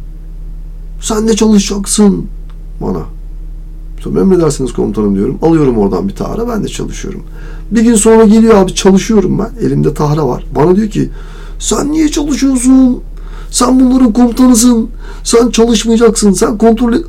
[1.06, 2.26] Sen de çalışacaksın
[2.82, 3.02] bana.
[4.04, 5.38] Sonra emredersiniz komutanım diyorum.
[5.42, 7.24] Alıyorum oradan bir tahra ben de çalışıyorum.
[7.72, 9.68] Bir gün sonra geliyor abi çalışıyorum ben.
[9.68, 10.46] Elimde tahra var.
[10.56, 11.10] Bana diyor ki
[11.60, 13.02] sen niye çalışıyorsun?
[13.52, 14.90] Sen bunların komutanısın.
[15.24, 16.32] Sen çalışmayacaksın.
[16.32, 17.06] Sen kontrol et.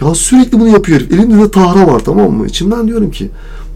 [0.00, 1.00] Ya sürekli bunu yapıyor.
[1.00, 2.46] Elimde de tahra var tamam mı?
[2.46, 3.30] İçimden diyorum ki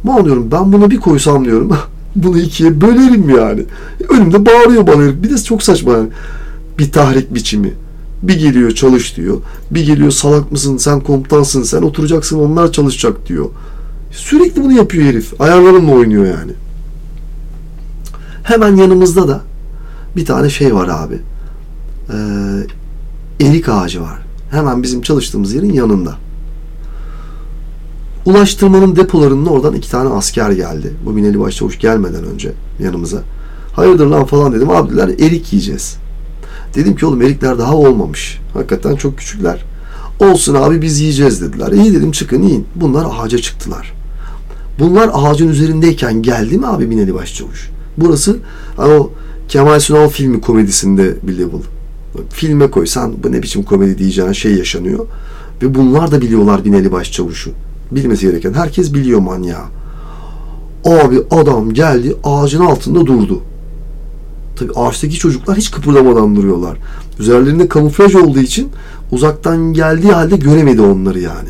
[0.04, 1.70] ma diyorum ben buna bir koysam diyorum.
[2.16, 3.64] bunu ikiye bölerim yani.
[4.08, 5.22] Önümde bağırıyor bana.
[5.22, 6.08] Bir de çok saçma yani.
[6.78, 7.74] Bir tahrik biçimi.
[8.22, 9.40] Bir geliyor çalış diyor.
[9.70, 13.46] Bir geliyor salak mısın sen komutansın sen oturacaksın onlar çalışacak diyor.
[14.10, 15.40] Sürekli bunu yapıyor herif.
[15.40, 16.52] Ayarlarımla oynuyor yani.
[18.42, 19.40] Hemen yanımızda da
[20.16, 21.18] bir tane şey var abi.
[22.12, 24.18] Ee, erik ağacı var.
[24.50, 26.16] Hemen bizim çalıştığımız yerin yanında.
[28.24, 30.94] Ulaştırmanın depolarının oradan iki tane asker geldi.
[31.06, 33.22] Bu Binali Başçavuş gelmeden önce yanımıza.
[33.72, 34.70] Hayırdır lan falan dedim.
[34.70, 35.96] Abiler erik yiyeceğiz.
[36.74, 38.40] Dedim ki oğlum erikler daha olmamış.
[38.54, 39.64] Hakikaten çok küçükler.
[40.20, 41.72] Olsun abi biz yiyeceğiz dediler.
[41.72, 42.66] İyi dedim çıkın yiyin.
[42.74, 43.92] Bunlar ağaca çıktılar.
[44.78, 47.70] Bunlar ağacın üzerindeyken geldi mi abi Binali Başçavuş?
[47.96, 48.38] Burası
[48.76, 49.10] hani o
[49.48, 51.46] Kemal Sunal filmi komedisinde bir.
[52.30, 55.06] Filme koysan bu ne biçim komedi diyeceğin şey yaşanıyor.
[55.62, 57.50] Ve bunlar da biliyorlar Binali Başçavuş'u.
[57.90, 58.52] Bilmesi gereken.
[58.52, 59.64] Herkes biliyor manyağı.
[60.84, 63.42] Abi adam geldi ağacın altında durdu.
[64.60, 66.76] Tabii ağaçtaki çocuklar hiç kıpırdamadan duruyorlar.
[67.18, 68.68] Üzerlerinde kamuflaj olduğu için
[69.12, 71.48] uzaktan geldiği halde göremedi onları yani.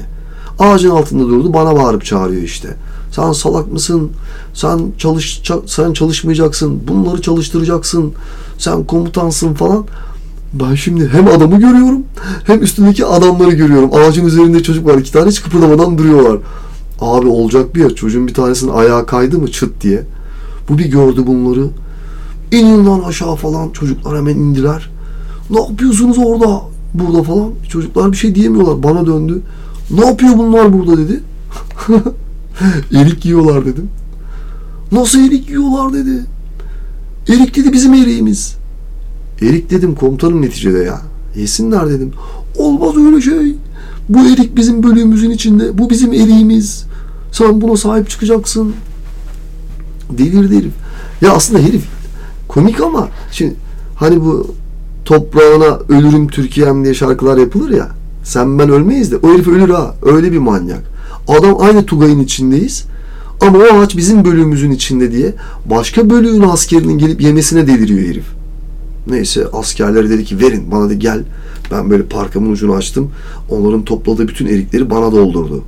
[0.59, 2.77] Ağacın altında durdu bana bağırıp çağırıyor işte.
[3.13, 4.11] Sen salak mısın?
[4.55, 6.83] Sen çalış sen çalışmayacaksın.
[6.89, 8.13] Bunları çalıştıracaksın.
[8.59, 9.85] Sen komutansın falan.
[10.53, 12.03] Ben şimdi hem adamı görüyorum
[12.45, 13.91] hem üstündeki adamları görüyorum.
[13.95, 14.99] Ağacın üzerinde çocuk var.
[14.99, 16.39] iki tane hiç kıpırdamadan duruyorlar.
[17.01, 17.91] Abi olacak bir ya.
[17.91, 20.03] Çocuğun bir tanesinin ayağı kaydı mı çıt diye.
[20.69, 21.67] Bu bir gördü bunları.
[22.53, 23.71] İnin lan aşağı falan.
[23.71, 24.91] Çocuklar hemen indiler.
[25.51, 26.61] Ne yapıyorsunuz orada?
[26.95, 27.51] Burada falan.
[27.69, 28.83] Çocuklar bir şey diyemiyorlar.
[28.83, 29.43] Bana döndü.
[29.91, 31.21] Ne yapıyor bunlar burada dedi.
[32.93, 33.89] erik yiyorlar dedim.
[34.93, 36.25] Nasıl erik yiyorlar dedi.
[37.29, 38.57] Erik dedi bizim eriğimiz.
[39.43, 41.01] Erik dedim komutanım neticede ya.
[41.37, 42.13] Yesinler dedim.
[42.59, 43.57] Olmaz öyle şey.
[44.09, 45.79] Bu erik bizim bölüğümüzün içinde.
[45.79, 46.85] Bu bizim eriğimiz.
[47.33, 48.75] Sen buna sahip çıkacaksın.
[50.19, 50.73] Delirdi herif.
[51.23, 52.00] Ya aslında herif
[52.51, 53.55] komik ama şimdi
[53.97, 54.55] hani bu
[55.05, 57.89] toprağına ölürüm Türkiye'm diye şarkılar yapılır ya.
[58.25, 59.95] Sen ben ölmeyiz de o herif ölür ha.
[60.03, 60.83] Öyle bir manyak.
[61.29, 62.85] Adam aynı Tugay'ın içindeyiz.
[63.41, 65.35] Ama o ağaç bizim bölüğümüzün içinde diye
[65.67, 68.25] başka bölüğün askerinin gelip yemesine deliriyor herif.
[69.07, 71.25] Neyse askerleri dedi ki verin bana de gel.
[71.71, 73.11] Ben böyle parkamın ucunu açtım.
[73.51, 75.65] Onların topladığı bütün erikleri bana doldurdu.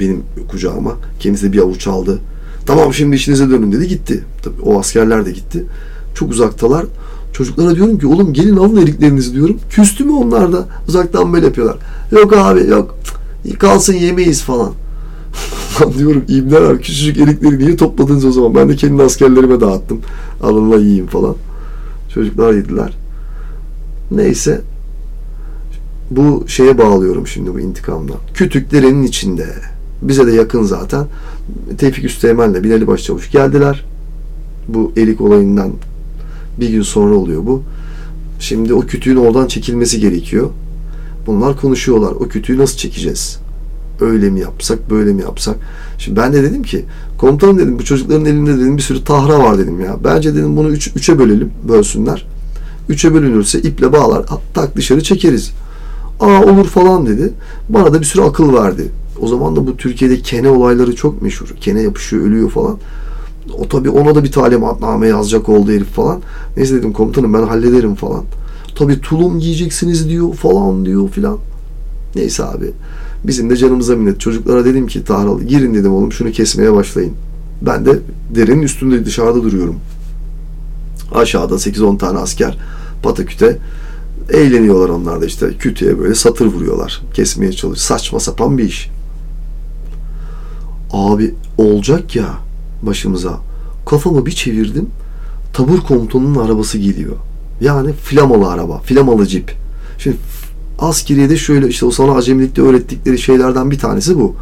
[0.00, 0.92] Benim kucağıma.
[1.20, 2.18] Kendisi de bir avuç aldı.
[2.68, 4.24] Tamam şimdi işinize dönün dedi gitti.
[4.42, 5.64] Tabii o askerler de gitti.
[6.14, 6.86] Çok uzaktalar.
[7.32, 9.56] Çocuklara diyorum ki oğlum gelin alın eriklerinizi diyorum.
[9.70, 10.68] Küstü mü onlar da?
[10.88, 11.76] Uzaktan böyle yapıyorlar.
[12.12, 12.98] Yok abi yok.
[13.58, 14.72] Kalsın yemeyiz falan.
[15.98, 18.54] diyorum ibneler küçücük erikleri niye topladınız o zaman?
[18.54, 20.00] Ben de kendi askerlerime dağıttım.
[20.42, 21.34] Alınla yiyeyim falan.
[22.14, 22.96] Çocuklar yediler.
[24.10, 24.60] Neyse.
[26.10, 28.14] Bu şeye bağlıyorum şimdi bu intikamla.
[28.34, 29.46] Kütüklerin içinde.
[30.02, 31.06] Bize de yakın zaten.
[31.78, 33.84] Tevfik Üsteğmen'le Binali Başçavuş geldiler.
[34.68, 35.72] Bu elik olayından
[36.60, 37.62] bir gün sonra oluyor bu.
[38.40, 40.50] Şimdi o kütüğün oradan çekilmesi gerekiyor.
[41.26, 42.10] Bunlar konuşuyorlar.
[42.10, 43.38] O kütüğü nasıl çekeceğiz?
[44.00, 45.56] Öyle mi yapsak, böyle mi yapsak?
[45.98, 46.84] Şimdi ben de dedim ki,
[47.18, 49.96] komutanım dedim bu çocukların elinde dedim bir sürü tahra var dedim ya.
[50.04, 52.26] Bence dedim bunu üç, üçe bölelim, bölsünler.
[52.88, 54.24] Üçe bölünürse iple bağlar,
[54.54, 55.50] tak dışarı çekeriz.
[56.20, 57.32] Aa olur falan dedi.
[57.68, 58.88] Bana da bir sürü akıl verdi.
[59.20, 61.48] O zaman da bu Türkiye'de kene olayları çok meşhur.
[61.60, 62.78] Kene yapışıyor, ölüyor falan.
[63.58, 66.20] O tabii ona da bir talimatname yazacak oldu herif falan.
[66.56, 68.24] Neyse dedim komutanım ben hallederim falan.
[68.76, 71.38] Tabi tulum giyeceksiniz diyor falan diyor filan.
[72.14, 72.70] Neyse abi.
[73.24, 74.20] Bizim de canımıza minnet.
[74.20, 77.12] Çocuklara dedim ki Tahralı girin dedim oğlum şunu kesmeye başlayın.
[77.62, 77.98] Ben de
[78.34, 79.76] derinin üstünde dışarıda duruyorum.
[81.14, 82.58] Aşağıda 8-10 tane asker
[83.02, 83.58] pataküte
[84.30, 87.02] eğleniyorlar onlar da işte kütüye böyle satır vuruyorlar.
[87.14, 87.80] Kesmeye çalış.
[87.80, 88.90] Saçma sapan bir iş.
[90.92, 92.34] Abi olacak ya
[92.82, 93.40] başımıza.
[93.86, 94.86] Kafamı bir çevirdim.
[95.52, 97.16] Tabur komutanının arabası geliyor.
[97.60, 99.54] Yani flamalı araba, flamalı cip.
[99.98, 100.16] Şimdi
[100.78, 104.34] askeriyede şöyle işte o sana acemilikte öğrettikleri şeylerden bir tanesi bu.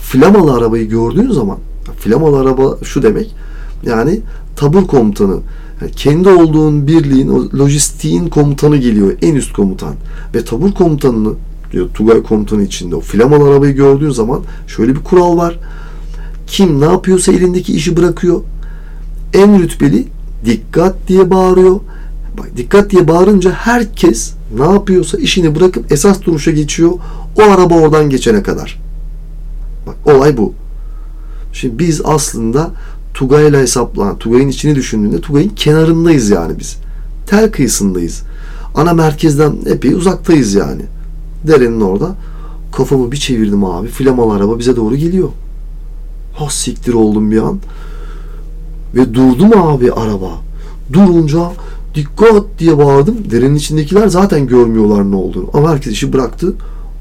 [0.00, 1.58] Flamalı arabayı gördüğün zaman
[1.98, 3.34] flamalı araba şu demek
[3.86, 4.20] yani
[4.56, 5.38] tabur komutanı
[5.80, 9.94] yani kendi olduğun birliğin o lojistiğin komutanı geliyor en üst komutan
[10.34, 11.32] ve tabur komutanını
[11.74, 15.58] diyor Tugay komutanı içinde o flamalı arabayı gördüğün zaman şöyle bir kural var
[16.46, 18.40] kim ne yapıyorsa elindeki işi bırakıyor
[19.34, 20.04] en rütbeli
[20.44, 21.80] dikkat diye bağırıyor
[22.38, 26.92] Bak dikkat diye bağırınca herkes ne yapıyorsa işini bırakıp esas duruşa geçiyor.
[27.36, 28.80] O araba oradan geçene kadar.
[29.86, 30.54] Bak olay bu.
[31.52, 32.70] Şimdi biz aslında
[33.14, 36.76] Tugay'la hesaplanan, Tugay'ın içini düşündüğünde Tugay'ın kenarındayız yani biz.
[37.26, 38.22] Tel kıyısındayız.
[38.74, 40.82] Ana merkezden epey uzaktayız yani.
[41.46, 42.14] Derenin orada.
[42.72, 43.88] Kafamı bir çevirdim abi.
[43.88, 45.28] Flamalı araba bize doğru geliyor.
[46.34, 47.58] Ha siktir oldum bir an.
[48.94, 50.30] Ve durdu mu abi araba?
[50.92, 51.50] Durunca
[51.94, 53.16] dikkat diye bağırdım.
[53.30, 55.50] Derenin içindekiler zaten görmüyorlar ne olduğunu.
[55.54, 56.54] Ama herkes işi bıraktı.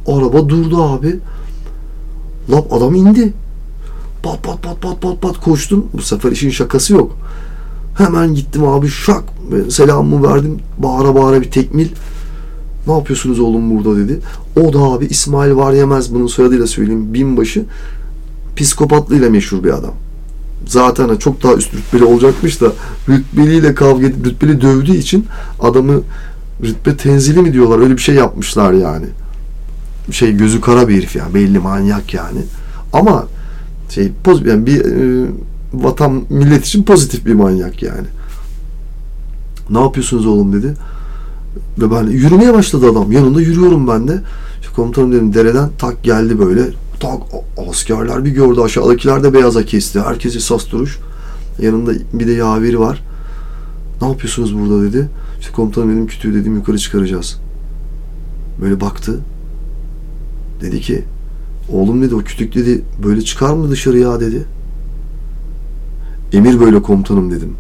[0.07, 1.19] Araba durdu abi.
[2.51, 3.33] Lap adam indi.
[4.23, 5.85] Pat pat pat pat pat pat koştum.
[5.93, 7.17] Bu sefer işin şakası yok.
[7.97, 9.23] Hemen gittim abi şak.
[9.69, 10.59] Selamımı verdim.
[10.77, 11.87] Bağıra bağıra bir tekmil.
[12.87, 14.19] Ne yapıyorsunuz oğlum burada dedi.
[14.61, 17.13] O da abi İsmail var yemez bunun soyadıyla söyleyeyim.
[17.13, 17.65] Binbaşı
[18.55, 19.93] psikopatlığıyla meşhur bir adam
[20.67, 22.71] zaten çok daha üst rütbeli olacakmış da
[23.09, 25.25] rütbeliyle kavga edip rütbeli dövdüğü için
[25.59, 26.01] adamı
[26.63, 29.05] rütbe tenzili mi diyorlar öyle bir şey yapmışlar yani.
[30.11, 32.39] Şey gözü kara bir herif yani belli manyak yani.
[32.93, 33.27] Ama
[33.89, 35.27] şey poz yani bir e,
[35.73, 38.07] vatan millet için pozitif bir manyak yani.
[39.69, 40.73] Ne yapıyorsunuz oğlum dedi.
[41.79, 43.11] Ve ben yürümeye başladı adam.
[43.11, 44.21] Yanında yürüyorum ben de.
[44.61, 46.61] İşte komutanım dedim dereden tak geldi böyle
[46.99, 47.21] tak
[47.69, 50.01] askerler bir gördü aşağıdakiler de beyaza kesti.
[50.01, 50.99] Herkes esas duruş.
[51.59, 53.03] Yanında bir de yaveri var.
[54.01, 55.09] Ne yapıyorsunuz burada dedi.
[55.39, 57.39] İşte komutanım dedim kütüğü dedim yukarı çıkaracağız.
[58.61, 59.19] Böyle baktı.
[60.61, 61.03] Dedi ki
[61.71, 64.45] oğlum dedi o kütük dedi böyle çıkar mı dışarı ya dedi.
[66.33, 67.53] Emir böyle komutanım dedim.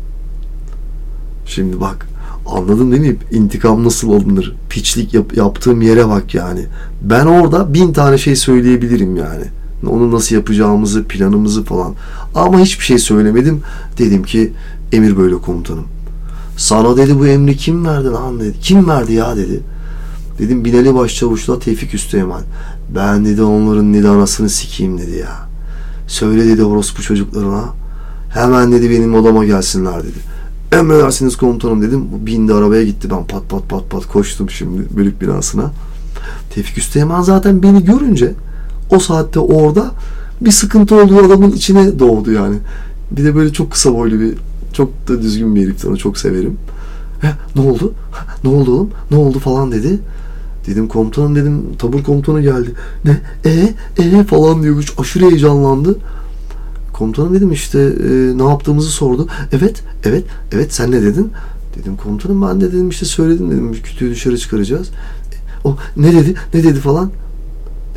[1.45, 2.07] Şimdi bak
[2.45, 3.15] anladın değil mi?
[3.31, 4.55] İntikam nasıl alınır?
[4.69, 6.65] Piçlik yap, yaptığım yere bak yani.
[7.01, 9.45] Ben orada bin tane şey söyleyebilirim yani.
[9.89, 11.93] Onu nasıl yapacağımızı, planımızı falan.
[12.35, 13.61] Ama hiçbir şey söylemedim.
[13.97, 14.53] Dedim ki
[14.91, 15.85] emir böyle komutanım.
[16.57, 18.55] Sana dedi bu emri kim verdi lan dedi.
[18.61, 19.59] Kim verdi ya dedi.
[20.39, 22.41] Dedim Binali Başçavuş'la Tevfik Üsteğmen.
[22.95, 25.49] Ben dedi onların dedi anasını sikeyim dedi ya.
[26.07, 27.63] Söyle dedi orospu çocuklarına.
[28.29, 30.19] Hemen dedi benim odama gelsinler dedi.
[30.73, 32.05] Emredersiniz komutanım dedim.
[32.25, 33.09] Bindi arabaya gitti.
[33.09, 35.71] Ben pat pat pat pat koştum şimdi bölük binasına.
[36.53, 38.33] Tevfik Üsteğmen zaten beni görünce
[38.89, 39.91] o saatte orada
[40.41, 42.55] bir sıkıntı olduğu adamın içine doğdu yani.
[43.11, 44.33] Bir de böyle çok kısa boylu bir
[44.73, 46.57] çok da düzgün bir herifti onu çok severim.
[47.21, 47.93] He, ne oldu?
[48.43, 48.89] Ne oldu oğlum?
[49.11, 49.99] Ne oldu falan dedi.
[50.67, 52.73] Dedim komutanım dedim tabur komutanı geldi.
[53.05, 53.21] Ne?
[53.45, 54.93] E e falan diyor.
[54.97, 55.97] Aşırı heyecanlandı.
[56.93, 59.27] Komutanım dedim işte e, ne yaptığımızı sordu.
[59.51, 61.31] Evet, evet, evet sen ne dedin?
[61.79, 64.87] Dedim komutanım ben de dedim işte söyledim dedim kütüğü dışarı çıkaracağız.
[64.87, 66.35] E, o ne dedi?
[66.53, 67.11] Ne dedi falan?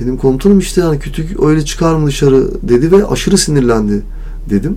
[0.01, 4.03] Dedim komutanım işte yani kütük öyle çıkar mı dışarı dedi ve aşırı sinirlendi
[4.51, 4.77] dedim.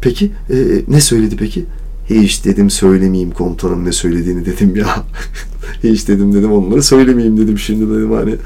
[0.00, 0.56] Peki e,
[0.88, 1.64] ne söyledi peki?
[2.10, 5.04] Hiç dedim söylemeyeyim komutanım ne söylediğini dedim ya.
[5.82, 8.36] Hiç dedim dedim onları söylemeyeyim dedim şimdi dedim hani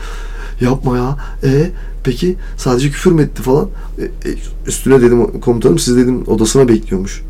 [0.60, 1.16] yapma ya.
[1.44, 1.70] E
[2.04, 3.68] peki sadece küfür mü etti falan?
[3.98, 4.34] E, e,
[4.66, 7.22] üstüne dedim komutanım siz dedim odasına bekliyormuş.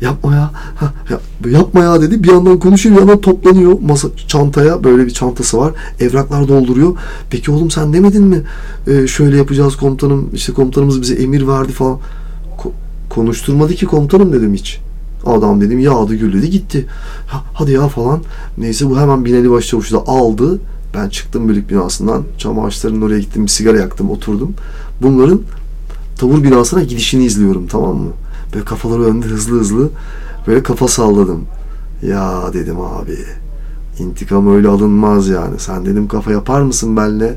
[0.00, 0.50] Yapma ya.
[0.52, 1.20] Ha, ya.
[1.50, 2.22] Yapma ya dedi.
[2.22, 4.84] Bir yandan konuşuyor bir yandan toplanıyor masa çantaya.
[4.84, 5.74] Böyle bir çantası var.
[6.00, 6.96] Evraklar dolduruyor.
[7.30, 8.42] Peki oğlum sen demedin mi?
[8.86, 10.30] Ee, şöyle yapacağız komutanım.
[10.34, 11.98] İşte komutanımız bize emir verdi falan.
[12.58, 12.72] Ko-
[13.08, 14.80] konuşturmadı ki komutanım dedim hiç.
[15.26, 16.86] Adam dedim yağdı gürledi gitti.
[17.26, 18.22] Ha, hadi ya falan.
[18.58, 20.60] Neyse bu hemen Binali Başçavuş'u da aldı.
[20.94, 22.24] Ben çıktım bölük binasından.
[22.38, 23.42] Çam ağaçlarının oraya gittim.
[23.42, 24.54] Bir sigara yaktım oturdum.
[25.02, 25.40] Bunların
[26.18, 28.12] tavır binasına gidişini izliyorum tamam mı?
[28.54, 29.90] Böyle kafaları önde hızlı hızlı
[30.46, 31.44] böyle kafa salladım.
[32.02, 33.18] Ya dedim abi
[33.98, 35.58] intikam öyle alınmaz yani.
[35.58, 37.34] Sen dedim kafa yapar mısın benle?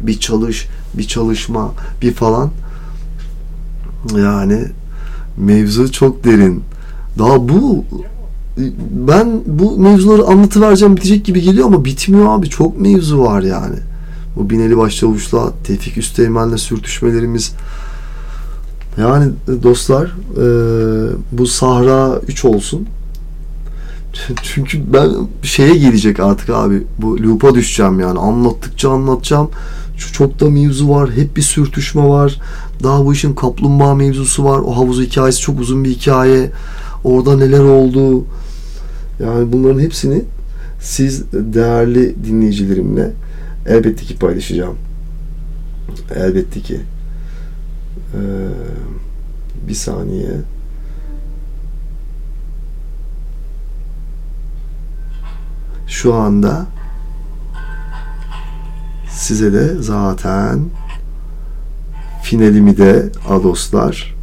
[0.00, 1.72] Bir çalış, bir çalışma,
[2.02, 2.50] bir falan.
[4.16, 4.64] Yani
[5.36, 6.62] mevzu çok derin.
[7.18, 7.84] Daha bu
[8.90, 12.48] ben bu mevzuları anlatıvereceğim bitecek gibi geliyor ama bitmiyor abi.
[12.48, 13.76] Çok mevzu var yani.
[14.36, 17.52] Bu Bineli Başçavuş'la, Tevfik Üsteğmen'le sürtüşmelerimiz.
[18.98, 19.32] Yani
[19.62, 20.04] dostlar
[20.36, 20.46] e,
[21.32, 22.86] bu Sahra 3 olsun.
[24.42, 25.10] Çünkü ben
[25.42, 26.82] şeye gelecek artık abi.
[26.98, 28.18] Bu loop'a düşeceğim yani.
[28.18, 29.50] Anlattıkça anlatacağım.
[29.96, 31.10] Şu çok da mevzu var.
[31.10, 32.40] Hep bir sürtüşme var.
[32.82, 34.58] Daha bu işin kaplumbağa mevzusu var.
[34.58, 36.50] O havuz hikayesi çok uzun bir hikaye.
[37.04, 38.24] Orada neler oldu?
[39.20, 40.22] Yani bunların hepsini
[40.80, 43.12] siz değerli dinleyicilerimle
[43.66, 44.76] elbette ki paylaşacağım.
[46.14, 46.80] Elbette ki.
[48.14, 48.18] Ee,
[49.68, 50.30] bir saniye.
[55.86, 56.66] Şu anda
[59.10, 60.60] size de zaten
[62.22, 64.14] finalimi de adoslar.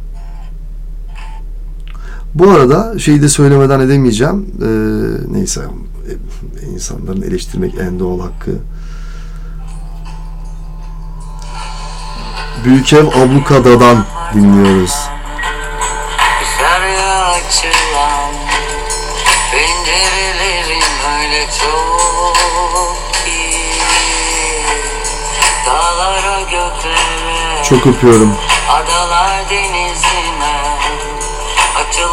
[2.34, 4.46] Bu arada şeyi de söylemeden edemeyeceğim.
[4.62, 4.66] Ee,
[5.32, 5.60] neyse
[6.74, 8.50] insanların eleştirmek en doğal hakkı.
[12.64, 14.04] Büyük Ev Ablukada'dan
[14.34, 14.94] dinliyoruz.
[27.68, 28.36] Çok öpüyorum.
[28.68, 30.09] Adalar denizin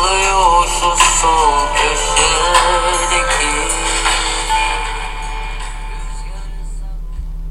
[0.08, 1.68] Yusuf'um